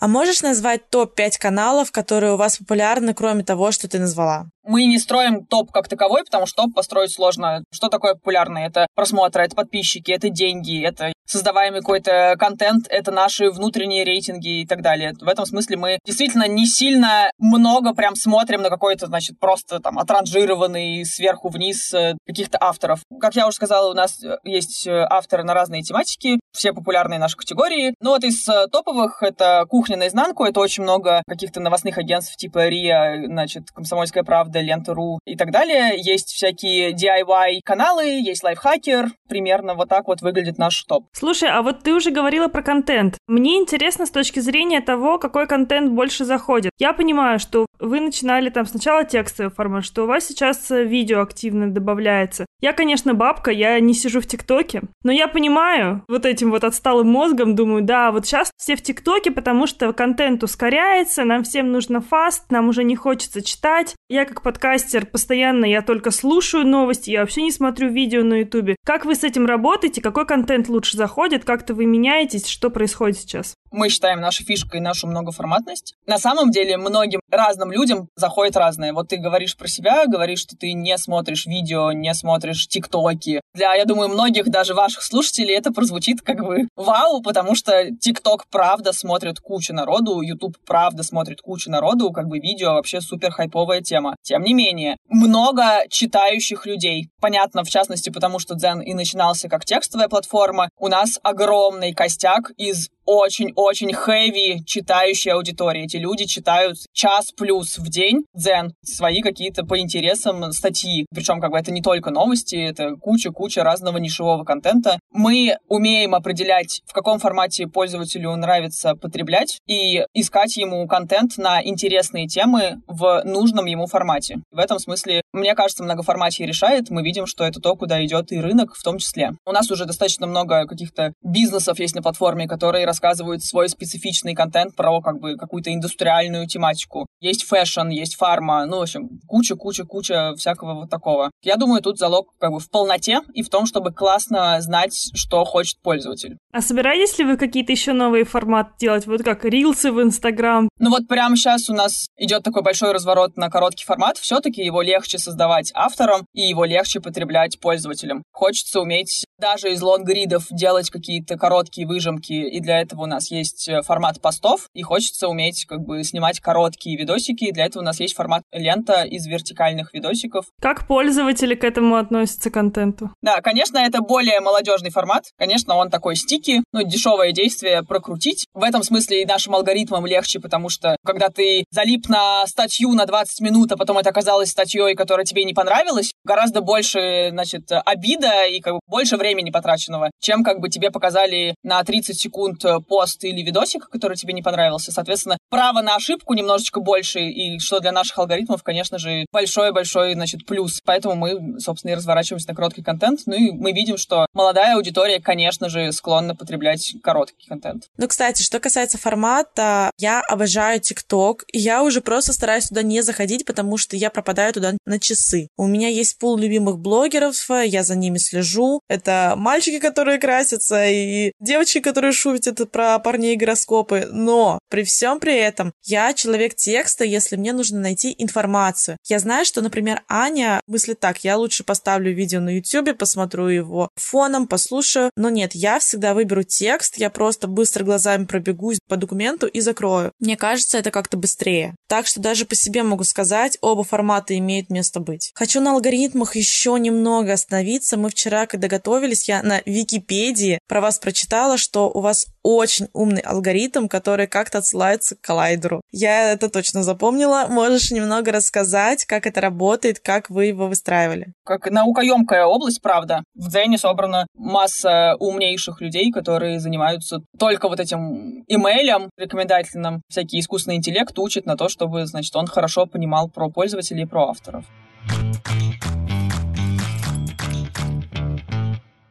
А 0.00 0.08
можешь 0.08 0.42
назвать 0.42 0.88
топ-5 0.88 1.38
каналов, 1.38 1.92
которые 1.92 2.32
у 2.32 2.36
вас 2.36 2.56
популярны, 2.56 3.12
кроме 3.12 3.44
того, 3.44 3.70
что 3.70 3.86
ты 3.86 3.98
назвала? 3.98 4.46
Мы 4.64 4.84
не 4.86 4.98
строим 4.98 5.44
топ 5.46 5.70
как 5.70 5.88
таковой, 5.88 6.24
потому 6.24 6.46
что 6.46 6.62
топ 6.62 6.74
построить 6.74 7.12
сложно. 7.12 7.64
Что 7.72 7.88
такое 7.88 8.14
популярное? 8.14 8.66
Это 8.66 8.86
просмотры, 8.94 9.44
это 9.44 9.56
подписчики, 9.56 10.10
это 10.10 10.28
деньги, 10.28 10.84
это 10.84 11.12
создаваемый 11.30 11.80
какой-то 11.80 12.34
контент, 12.38 12.86
это 12.88 13.12
наши 13.12 13.50
внутренние 13.50 14.04
рейтинги 14.04 14.62
и 14.62 14.66
так 14.66 14.82
далее. 14.82 15.14
В 15.20 15.28
этом 15.28 15.46
смысле 15.46 15.76
мы 15.76 15.98
действительно 16.04 16.48
не 16.48 16.66
сильно 16.66 17.30
много 17.38 17.94
прям 17.94 18.16
смотрим 18.16 18.62
на 18.62 18.68
какой-то, 18.68 19.06
значит, 19.06 19.38
просто 19.38 19.78
там 19.78 19.98
отранжированный 19.98 21.04
сверху 21.04 21.48
вниз 21.48 21.94
э, 21.94 22.16
каких-то 22.26 22.58
авторов. 22.60 23.00
Как 23.20 23.36
я 23.36 23.46
уже 23.46 23.56
сказала, 23.56 23.90
у 23.90 23.94
нас 23.94 24.22
э, 24.24 24.38
есть 24.42 24.86
э, 24.86 25.06
авторы 25.08 25.44
на 25.44 25.54
разные 25.54 25.82
тематики, 25.82 26.40
все 26.52 26.72
популярные 26.72 27.20
наши 27.20 27.36
категории. 27.36 27.94
Ну 28.00 28.10
вот 28.10 28.24
из 28.24 28.44
топовых 28.72 29.22
это 29.22 29.64
«Кухня 29.68 29.96
наизнанку», 29.96 30.44
это 30.44 30.58
очень 30.58 30.82
много 30.82 31.22
каких-то 31.28 31.60
новостных 31.60 31.98
агентств 31.98 32.36
типа 32.36 32.66
РИА, 32.66 33.26
значит, 33.26 33.70
«Комсомольская 33.70 34.24
правда», 34.24 34.59
правда, 34.60 34.66
лента.ру 34.66 35.20
и 35.24 35.36
так 35.36 35.50
далее. 35.50 35.94
Есть 35.96 36.28
всякие 36.28 36.92
DIY-каналы, 36.92 38.04
есть 38.20 38.42
лайфхакер. 38.42 39.10
Примерно 39.28 39.74
вот 39.74 39.88
так 39.88 40.06
вот 40.06 40.20
выглядит 40.22 40.58
наш 40.58 40.82
топ. 40.84 41.06
Слушай, 41.12 41.50
а 41.50 41.62
вот 41.62 41.82
ты 41.82 41.94
уже 41.94 42.10
говорила 42.10 42.48
про 42.48 42.62
контент. 42.62 43.16
Мне 43.26 43.56
интересно 43.56 44.06
с 44.06 44.10
точки 44.10 44.40
зрения 44.40 44.80
того, 44.80 45.18
какой 45.18 45.46
контент 45.46 45.92
больше 45.92 46.24
заходит. 46.24 46.72
Я 46.78 46.92
понимаю, 46.92 47.38
что 47.38 47.66
вы 47.78 48.00
начинали 48.00 48.50
там 48.50 48.66
сначала 48.66 49.04
текстовый 49.04 49.50
формат, 49.50 49.84
что 49.84 50.04
у 50.04 50.06
вас 50.06 50.26
сейчас 50.26 50.70
видео 50.70 51.22
активно 51.22 51.72
добавляется. 51.72 52.46
Я, 52.60 52.72
конечно, 52.72 53.14
бабка, 53.14 53.50
я 53.50 53.80
не 53.80 53.94
сижу 53.94 54.20
в 54.20 54.26
ТикТоке, 54.26 54.82
но 55.02 55.10
я 55.10 55.28
понимаю 55.28 56.04
вот 56.08 56.26
этим 56.26 56.50
вот 56.50 56.62
отсталым 56.62 57.08
мозгом, 57.08 57.54
думаю, 57.54 57.82
да, 57.82 58.12
вот 58.12 58.26
сейчас 58.26 58.50
все 58.58 58.76
в 58.76 58.82
ТикТоке, 58.82 59.30
потому 59.30 59.66
что 59.66 59.92
контент 59.94 60.42
ускоряется, 60.42 61.24
нам 61.24 61.42
всем 61.42 61.72
нужно 61.72 62.02
фаст, 62.02 62.50
нам 62.50 62.68
уже 62.68 62.84
не 62.84 62.96
хочется 62.96 63.42
читать. 63.42 63.94
Я 64.08 64.26
как 64.26 64.39
подкастер 64.42 65.06
постоянно, 65.06 65.64
я 65.64 65.82
только 65.82 66.10
слушаю 66.10 66.66
новости, 66.66 67.10
я 67.10 67.20
вообще 67.20 67.42
не 67.42 67.52
смотрю 67.52 67.90
видео 67.90 68.22
на 68.22 68.40
Ютубе. 68.40 68.76
Как 68.84 69.04
вы 69.04 69.14
с 69.14 69.24
этим 69.24 69.46
работаете? 69.46 70.00
Какой 70.00 70.26
контент 70.26 70.68
лучше 70.68 70.96
заходит? 70.96 71.44
Как-то 71.44 71.74
вы 71.74 71.86
меняетесь? 71.86 72.46
Что 72.46 72.70
происходит 72.70 73.18
сейчас? 73.18 73.54
Мы 73.70 73.88
считаем 73.88 74.20
нашей 74.20 74.44
фишкой 74.44 74.80
нашу 74.80 75.06
многоформатность. 75.06 75.94
На 76.06 76.18
самом 76.18 76.50
деле 76.50 76.76
многим 76.76 77.20
разным 77.30 77.70
людям 77.70 78.08
заходит 78.16 78.56
разное. 78.56 78.92
Вот 78.92 79.08
ты 79.08 79.16
говоришь 79.16 79.56
про 79.56 79.68
себя, 79.68 80.06
говоришь, 80.06 80.40
что 80.40 80.56
ты 80.56 80.72
не 80.72 80.98
смотришь 80.98 81.46
видео, 81.46 81.92
не 81.92 82.12
смотришь 82.14 82.66
тиктоки. 82.66 83.40
Для, 83.54 83.74
я 83.74 83.84
думаю, 83.84 84.08
многих 84.08 84.48
даже 84.48 84.74
ваших 84.74 85.02
слушателей 85.02 85.54
это 85.54 85.72
прозвучит 85.72 86.20
как 86.22 86.44
бы 86.44 86.68
вау, 86.76 87.22
потому 87.22 87.54
что 87.54 87.94
тикток 87.94 88.46
правда 88.50 88.92
смотрит 88.92 89.38
куча 89.38 89.72
народу, 89.72 90.20
ютуб 90.20 90.56
правда 90.66 91.02
смотрит 91.02 91.40
куча 91.40 91.70
народу, 91.70 92.10
как 92.10 92.26
бы 92.26 92.38
видео 92.38 92.74
вообще 92.74 93.00
супер 93.00 93.30
хайповая 93.30 93.82
тема. 93.82 94.16
Тем 94.22 94.42
не 94.42 94.54
менее, 94.54 94.96
много 95.08 95.84
читающих 95.88 96.66
людей. 96.66 97.08
Понятно, 97.20 97.62
в 97.62 97.68
частности, 97.70 98.10
потому 98.10 98.38
что 98.40 98.54
Дзен 98.54 98.80
и 98.80 98.94
начинался 98.94 99.48
как 99.48 99.64
текстовая 99.64 100.08
платформа. 100.08 100.70
У 100.78 100.88
нас 100.88 101.20
огромный 101.22 101.92
костяк 101.92 102.50
из 102.56 102.88
очень-очень 103.10 103.92
хэви 103.92 104.62
читающей 104.64 105.32
аудитории. 105.32 105.84
Эти 105.84 105.96
люди 105.96 106.26
читают 106.26 106.76
час 106.92 107.32
плюс 107.36 107.76
в 107.78 107.88
день 107.88 108.24
дзен, 108.34 108.72
свои 108.84 109.20
какие-то 109.20 109.64
по 109.64 109.80
интересам 109.80 110.52
статьи. 110.52 111.06
Причем 111.12 111.40
как 111.40 111.50
бы 111.50 111.58
это 111.58 111.72
не 111.72 111.82
только 111.82 112.10
новости, 112.10 112.54
это 112.54 112.94
куча-куча 112.94 113.64
разного 113.64 113.98
нишевого 113.98 114.44
контента. 114.44 115.00
Мы 115.12 115.56
умеем 115.68 116.14
определять, 116.14 116.82
в 116.86 116.92
каком 116.92 117.18
формате 117.18 117.66
пользователю 117.66 118.36
нравится 118.36 118.94
потреблять 118.94 119.58
и 119.66 120.04
искать 120.14 120.56
ему 120.56 120.86
контент 120.86 121.36
на 121.36 121.60
интересные 121.64 122.28
темы 122.28 122.76
в 122.86 123.22
нужном 123.24 123.66
ему 123.66 123.88
формате. 123.88 124.36
В 124.52 124.58
этом 124.60 124.78
смысле, 124.78 125.22
мне 125.32 125.56
кажется, 125.56 125.82
многоформатие 125.82 126.46
решает. 126.46 126.90
Мы 126.90 127.02
видим, 127.02 127.26
что 127.26 127.42
это 127.42 127.60
то, 127.60 127.74
куда 127.74 128.04
идет 128.04 128.30
и 128.30 128.40
рынок 128.40 128.76
в 128.76 128.82
том 128.84 128.98
числе. 128.98 129.32
У 129.44 129.50
нас 129.50 129.68
уже 129.68 129.84
достаточно 129.84 130.28
много 130.28 130.64
каких-то 130.66 131.12
бизнесов 131.24 131.80
есть 131.80 131.96
на 131.96 132.02
платформе, 132.02 132.46
которые 132.46 132.86
рассказывают 132.86 132.99
свой 133.44 133.68
специфичный 133.68 134.34
контент 134.34 134.76
про 134.76 135.00
как 135.00 135.20
бы 135.20 135.36
какую-то 135.36 135.72
индустриальную 135.72 136.46
тематику. 136.46 137.06
Есть 137.20 137.44
fashion, 137.44 137.88
есть 137.88 138.16
фарма, 138.16 138.66
ну, 138.66 138.78
в 138.78 138.82
общем, 138.82 139.20
куча-куча-куча 139.26 140.34
всякого 140.36 140.74
вот 140.74 140.90
такого. 140.90 141.30
Я 141.42 141.56
думаю, 141.56 141.82
тут 141.82 141.98
залог 141.98 142.28
как 142.38 142.52
бы 142.52 142.60
в 142.60 142.70
полноте 142.70 143.20
и 143.34 143.42
в 143.42 143.48
том, 143.48 143.66
чтобы 143.66 143.92
классно 143.92 144.60
знать, 144.60 145.10
что 145.14 145.44
хочет 145.44 145.80
пользователь. 145.82 146.36
А 146.52 146.60
собираетесь 146.60 147.18
ли 147.18 147.24
вы 147.24 147.36
какие-то 147.36 147.72
еще 147.72 147.92
новые 147.92 148.24
форматы 148.24 148.70
делать, 148.78 149.06
вот 149.06 149.22
как 149.22 149.44
рилсы 149.44 149.92
в 149.92 150.02
Инстаграм? 150.02 150.68
Ну 150.78 150.90
вот 150.90 151.06
прямо 151.08 151.36
сейчас 151.36 151.68
у 151.70 151.74
нас 151.74 152.06
идет 152.16 152.42
такой 152.42 152.62
большой 152.62 152.92
разворот 152.92 153.36
на 153.36 153.50
короткий 153.50 153.84
формат. 153.84 154.18
Все-таки 154.18 154.62
его 154.62 154.82
легче 154.82 155.18
создавать 155.18 155.70
авторам 155.74 156.26
и 156.34 156.42
его 156.42 156.64
легче 156.64 157.00
потреблять 157.00 157.60
пользователям. 157.60 158.22
Хочется 158.32 158.80
уметь 158.80 159.24
даже 159.38 159.72
из 159.72 159.82
лонгридов 159.82 160.46
делать 160.50 160.90
какие-то 160.90 161.36
короткие 161.36 161.86
выжимки, 161.86 162.32
и 162.32 162.60
для 162.60 162.79
этого 162.80 163.02
у 163.02 163.06
нас 163.06 163.30
есть 163.30 163.68
э, 163.68 163.82
формат 163.82 164.20
постов, 164.20 164.68
и 164.74 164.82
хочется 164.82 165.28
уметь 165.28 165.64
как 165.66 165.80
бы 165.80 166.04
снимать 166.04 166.40
короткие 166.40 166.96
видосики, 166.96 167.44
и 167.44 167.52
для 167.52 167.66
этого 167.66 167.82
у 167.82 167.84
нас 167.84 168.00
есть 168.00 168.14
формат 168.14 168.42
лента 168.52 169.02
из 169.02 169.26
вертикальных 169.26 169.92
видосиков. 169.92 170.46
Как 170.60 170.86
пользователи 170.86 171.54
к 171.54 171.64
этому 171.64 171.96
относятся, 171.96 172.50
к 172.50 172.54
контенту? 172.54 173.10
Да, 173.22 173.40
конечно, 173.40 173.78
это 173.78 174.00
более 174.00 174.40
молодежный 174.40 174.90
формат, 174.90 175.24
конечно, 175.38 175.74
он 175.74 175.90
такой 175.90 176.16
стики, 176.16 176.62
ну, 176.72 176.82
дешевое 176.82 177.32
действие 177.32 177.82
прокрутить. 177.82 178.46
В 178.54 178.62
этом 178.62 178.82
смысле 178.82 179.22
и 179.22 179.26
нашим 179.26 179.54
алгоритмам 179.54 180.06
легче, 180.06 180.40
потому 180.40 180.68
что 180.68 180.96
когда 181.04 181.28
ты 181.28 181.64
залип 181.70 182.08
на 182.08 182.46
статью 182.46 182.92
на 182.92 183.06
20 183.06 183.40
минут, 183.40 183.72
а 183.72 183.76
потом 183.76 183.98
это 183.98 184.10
оказалось 184.10 184.50
статьей, 184.50 184.94
которая 184.94 185.24
тебе 185.24 185.44
не 185.44 185.54
понравилась, 185.54 186.12
гораздо 186.24 186.60
больше, 186.60 187.28
значит, 187.30 187.70
обида 187.84 188.46
и 188.46 188.60
как 188.60 188.74
бы 188.74 188.80
больше 188.86 189.16
времени 189.16 189.30
времени 189.30 189.50
потраченного, 189.50 190.10
чем 190.20 190.44
как 190.44 190.60
бы 190.60 190.68
тебе 190.68 190.90
показали 190.90 191.54
на 191.62 191.82
30 191.82 192.18
секунд 192.18 192.64
э, 192.64 192.69
пост 192.78 193.24
или 193.24 193.42
видосик, 193.42 193.88
который 193.88 194.16
тебе 194.16 194.32
не 194.32 194.42
понравился. 194.42 194.92
Соответственно, 194.92 195.38
право 195.48 195.80
на 195.82 195.96
ошибку 195.96 196.34
немножечко 196.34 196.80
больше, 196.80 197.20
и 197.20 197.58
что 197.58 197.80
для 197.80 197.92
наших 197.92 198.18
алгоритмов, 198.18 198.62
конечно 198.62 198.98
же, 198.98 199.26
большой-большой, 199.32 200.14
значит, 200.14 200.46
плюс. 200.46 200.80
Поэтому 200.84 201.14
мы, 201.14 201.60
собственно, 201.60 201.92
и 201.92 201.94
разворачиваемся 201.94 202.48
на 202.48 202.54
короткий 202.54 202.82
контент. 202.82 203.22
Ну 203.26 203.34
и 203.34 203.50
мы 203.50 203.72
видим, 203.72 203.96
что 203.96 204.26
молодая 204.32 204.76
аудитория, 204.76 205.20
конечно 205.20 205.68
же, 205.68 205.90
склонна 205.92 206.36
потреблять 206.36 206.94
короткий 207.02 207.46
контент. 207.48 207.88
Ну, 207.96 208.06
кстати, 208.06 208.42
что 208.42 208.60
касается 208.60 208.98
формата, 208.98 209.90
я 209.98 210.20
обожаю 210.20 210.80
ТикТок, 210.80 211.44
и 211.52 211.58
я 211.58 211.82
уже 211.82 212.00
просто 212.00 212.32
стараюсь 212.32 212.68
туда 212.68 212.82
не 212.82 213.02
заходить, 213.02 213.44
потому 213.44 213.76
что 213.76 213.96
я 213.96 214.10
пропадаю 214.10 214.52
туда 214.52 214.72
на 214.84 214.98
часы. 214.98 215.48
У 215.56 215.66
меня 215.66 215.88
есть 215.88 216.18
пул 216.18 216.36
любимых 216.36 216.78
блогеров, 216.78 217.36
я 217.64 217.82
за 217.82 217.96
ними 217.96 218.18
слежу. 218.18 218.80
Это 218.88 219.34
мальчики, 219.36 219.78
которые 219.78 220.18
красятся, 220.18 220.86
и 220.86 221.32
девочки, 221.40 221.80
которые 221.80 222.12
шутят 222.12 222.59
про 222.66 222.98
парней 222.98 223.36
гороскопы. 223.36 224.08
Но 224.10 224.58
при 224.68 224.84
всем 224.84 225.20
при 225.20 225.36
этом 225.36 225.72
я 225.82 226.12
человек 226.12 226.54
текста, 226.54 227.04
если 227.04 227.36
мне 227.36 227.52
нужно 227.52 227.80
найти 227.80 228.14
информацию. 228.18 228.96
Я 229.08 229.18
знаю, 229.18 229.44
что, 229.44 229.60
например, 229.60 230.02
Аня 230.08 230.60
мыслит 230.66 231.00
так, 231.00 231.24
я 231.24 231.36
лучше 231.36 231.64
поставлю 231.64 232.14
видео 232.14 232.40
на 232.40 232.56
YouTube, 232.56 232.96
посмотрю 232.96 233.48
его 233.48 233.88
фоном, 233.96 234.46
послушаю. 234.46 235.10
Но 235.16 235.30
нет, 235.30 235.52
я 235.54 235.78
всегда 235.78 236.14
выберу 236.14 236.42
текст, 236.42 236.96
я 236.98 237.10
просто 237.10 237.48
быстро 237.48 237.84
глазами 237.84 238.24
пробегусь 238.24 238.78
по 238.88 238.96
документу 238.96 239.46
и 239.46 239.60
закрою. 239.60 240.12
Мне 240.20 240.36
кажется, 240.36 240.78
это 240.78 240.90
как-то 240.90 241.16
быстрее. 241.16 241.74
Так 241.88 242.06
что 242.06 242.20
даже 242.20 242.44
по 242.44 242.54
себе 242.54 242.82
могу 242.82 243.04
сказать, 243.04 243.58
оба 243.60 243.84
формата 243.84 244.36
имеют 244.38 244.70
место 244.70 245.00
быть. 245.00 245.32
Хочу 245.34 245.60
на 245.60 245.72
алгоритмах 245.72 246.36
еще 246.36 246.78
немного 246.78 247.32
остановиться. 247.32 247.96
Мы 247.96 248.10
вчера, 248.10 248.46
когда 248.46 248.68
готовились, 248.68 249.28
я 249.28 249.42
на 249.42 249.62
Википедии 249.66 250.58
про 250.68 250.80
вас 250.80 250.98
прочитала, 250.98 251.58
что 251.58 251.90
у 251.90 252.00
вас 252.00 252.26
очень 252.56 252.88
умный 252.92 253.20
алгоритм, 253.20 253.88
который 253.88 254.26
как-то 254.26 254.58
отсылается 254.58 255.16
к 255.16 255.20
коллайдеру. 255.20 255.80
Я 255.90 256.32
это 256.32 256.48
точно 256.48 256.82
запомнила. 256.82 257.46
Можешь 257.48 257.90
немного 257.90 258.32
рассказать, 258.32 259.04
как 259.04 259.26
это 259.26 259.40
работает, 259.40 260.00
как 260.00 260.30
вы 260.30 260.46
его 260.46 260.68
выстраивали? 260.68 261.32
Как 261.44 261.70
наукоемкая 261.70 262.44
область, 262.44 262.82
правда. 262.82 263.22
В 263.34 263.48
Дзене 263.48 263.78
собрана 263.78 264.26
масса 264.34 265.16
умнейших 265.18 265.80
людей, 265.80 266.10
которые 266.10 266.60
занимаются 266.60 267.20
только 267.38 267.68
вот 267.68 267.80
этим 267.80 268.44
имейлем 268.46 269.10
рекомендательным. 269.16 270.02
Всякий 270.08 270.40
искусственный 270.40 270.76
интеллект 270.76 271.18
учит 271.18 271.46
на 271.46 271.56
то, 271.56 271.68
чтобы, 271.68 272.06
значит, 272.06 272.34
он 272.36 272.46
хорошо 272.46 272.86
понимал 272.86 273.28
про 273.28 273.50
пользователей 273.50 274.02
и 274.02 274.06
про 274.06 274.28
авторов. 274.28 274.64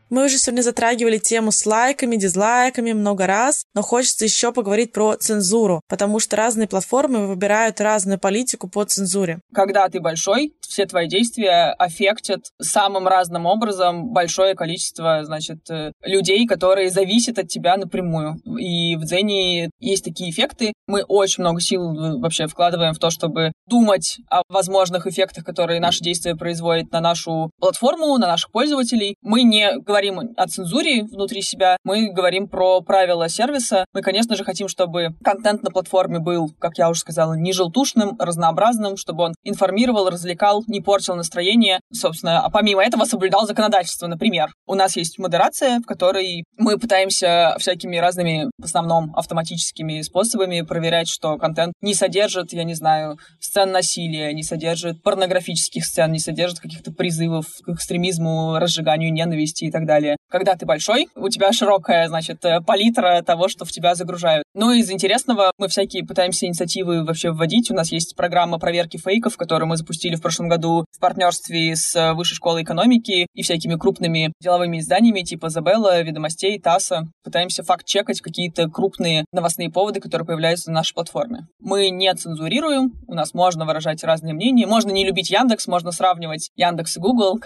Мы 0.09 0.25
уже 0.25 0.39
сегодня 0.39 0.63
затрагивали 0.63 1.19
тему 1.19 1.51
с 1.51 1.63
лайками, 1.67 2.15
дизлайками 2.15 2.93
много 2.93 3.27
раз, 3.27 3.63
но 3.75 3.83
хочется 3.83 4.25
еще 4.25 4.51
поговорить 4.51 4.91
про 4.91 5.15
цензуру, 5.15 5.81
потому 5.87 6.19
что 6.19 6.35
разные 6.35 6.67
платформы 6.67 7.27
выбирают 7.27 7.79
разную 7.79 8.19
политику 8.19 8.67
по 8.67 8.83
цензуре. 8.85 9.39
Когда 9.53 9.87
ты 9.87 9.99
большой, 9.99 10.53
все 10.61 10.87
твои 10.87 11.07
действия 11.07 11.75
аффектят 11.77 12.45
самым 12.59 13.07
разным 13.07 13.45
образом 13.45 14.11
большое 14.11 14.55
количество, 14.55 15.23
значит, 15.23 15.69
э, 15.69 15.91
людей, 16.03 16.47
которые 16.47 16.89
зависят 16.89 17.37
от 17.37 17.47
тебя 17.47 17.77
напрямую. 17.77 18.37
И 18.59 18.95
в 18.95 19.05
Дзене 19.05 19.69
есть 19.79 20.03
такие 20.03 20.31
эффекты. 20.31 20.73
Мы 20.87 21.03
очень 21.03 21.43
много 21.43 21.61
сил 21.61 21.81
э, 21.91 22.19
вообще 22.19 22.47
вкладываем 22.47 22.93
в 22.93 22.99
то, 22.99 23.11
чтобы 23.11 23.51
думать 23.67 24.17
о 24.29 24.41
возможных 24.49 25.05
эффектах, 25.05 25.43
которые 25.43 25.79
наши 25.79 26.03
действия 26.03 26.35
производят 26.35 26.91
на 26.91 26.99
нашу 26.99 27.51
платформу, 27.59 28.17
на 28.17 28.27
наших 28.27 28.51
пользователей. 28.51 29.15
Мы 29.21 29.43
не 29.43 29.77
говорим 29.79 29.98
говорим 29.99 30.33
о 30.37 30.47
цензуре 30.47 31.03
внутри 31.03 31.41
себя, 31.41 31.75
мы 31.83 32.09
говорим 32.09 32.47
про 32.47 32.79
правила 32.81 33.27
сервиса. 33.27 33.85
Мы, 33.93 34.01
конечно 34.01 34.37
же, 34.37 34.45
хотим, 34.45 34.69
чтобы 34.69 35.09
контент 35.21 35.61
на 35.63 35.71
платформе 35.71 36.19
был, 36.19 36.51
как 36.57 36.77
я 36.77 36.89
уже 36.89 37.01
сказала, 37.01 37.33
не 37.33 37.51
желтушным, 37.51 38.15
разнообразным, 38.17 38.95
чтобы 38.95 39.25
он 39.25 39.33
информировал, 39.43 40.09
развлекал, 40.09 40.63
не 40.67 40.79
портил 40.79 41.15
настроение. 41.15 41.81
Собственно, 41.91 42.39
а 42.39 42.49
помимо 42.49 42.81
этого 42.81 43.03
соблюдал 43.03 43.45
законодательство, 43.45 44.07
например. 44.07 44.53
У 44.65 44.75
нас 44.75 44.95
есть 44.95 45.19
модерация, 45.19 45.79
в 45.81 45.85
которой 45.85 46.45
мы 46.57 46.77
пытаемся 46.77 47.55
всякими 47.59 47.97
разными, 47.97 48.49
в 48.57 48.63
основном 48.63 49.13
автоматическими 49.17 50.01
способами 50.01 50.61
проверять, 50.61 51.09
что 51.09 51.37
контент 51.37 51.73
не 51.81 51.93
содержит, 51.93 52.53
я 52.53 52.63
не 52.63 52.73
знаю, 52.73 53.17
сцен 53.41 53.71
насилия, 53.71 54.33
не 54.33 54.43
содержит 54.43 55.03
порнографических 55.03 55.85
сцен, 55.85 56.11
не 56.13 56.19
содержит 56.19 56.59
каких-то 56.59 56.93
призывов 56.93 57.47
к 57.65 57.69
экстремизму, 57.69 58.57
разжиганию 58.59 59.11
ненависти 59.11 59.65
и 59.65 59.71
так 59.71 59.81
далее. 59.81 59.88
Когда 60.29 60.55
ты 60.55 60.65
большой, 60.65 61.07
у 61.15 61.29
тебя 61.29 61.51
широкая, 61.51 62.07
значит, 62.07 62.43
э, 62.45 62.61
палитра 62.61 63.21
того, 63.23 63.47
что 63.47 63.65
в 63.65 63.71
тебя 63.71 63.95
загружают. 63.95 64.43
Ну, 64.61 64.73
из 64.73 64.91
интересного 64.91 65.53
мы 65.57 65.69
всякие 65.69 66.03
пытаемся 66.03 66.45
инициативы 66.45 67.05
вообще 67.05 67.31
вводить. 67.31 67.71
У 67.71 67.73
нас 67.73 67.93
есть 67.93 68.17
программа 68.17 68.59
проверки 68.59 68.97
фейков, 68.97 69.37
которую 69.37 69.69
мы 69.69 69.77
запустили 69.77 70.15
в 70.17 70.21
прошлом 70.21 70.49
году 70.49 70.83
в 70.91 70.99
партнерстве 70.99 71.77
с 71.77 71.95
э, 71.95 72.11
Высшей 72.11 72.35
школой 72.35 72.63
экономики 72.63 73.25
и 73.33 73.41
всякими 73.41 73.75
крупными 73.75 74.33
деловыми 74.41 74.79
изданиями 74.79 75.21
типа 75.21 75.47
Забелла, 75.47 76.01
Ведомостей, 76.01 76.59
ТАССа. 76.59 77.07
Пытаемся 77.23 77.63
факт-чекать 77.63 78.19
какие-то 78.19 78.69
крупные 78.69 79.23
новостные 79.31 79.71
поводы, 79.71 80.01
которые 80.01 80.25
появляются 80.25 80.71
на 80.71 80.79
нашей 80.79 80.93
платформе. 80.93 81.47
Мы 81.61 81.89
не 81.89 82.13
цензурируем, 82.13 82.91
у 83.07 83.13
нас 83.13 83.33
можно 83.33 83.65
выражать 83.65 84.03
разные 84.03 84.33
мнения, 84.33 84.67
можно 84.67 84.91
не 84.91 85.05
любить 85.05 85.29
Яндекс, 85.29 85.67
можно 85.67 85.93
сравнивать 85.93 86.49
Яндекс 86.57 86.97
и 86.97 86.99
Google, 86.99 87.39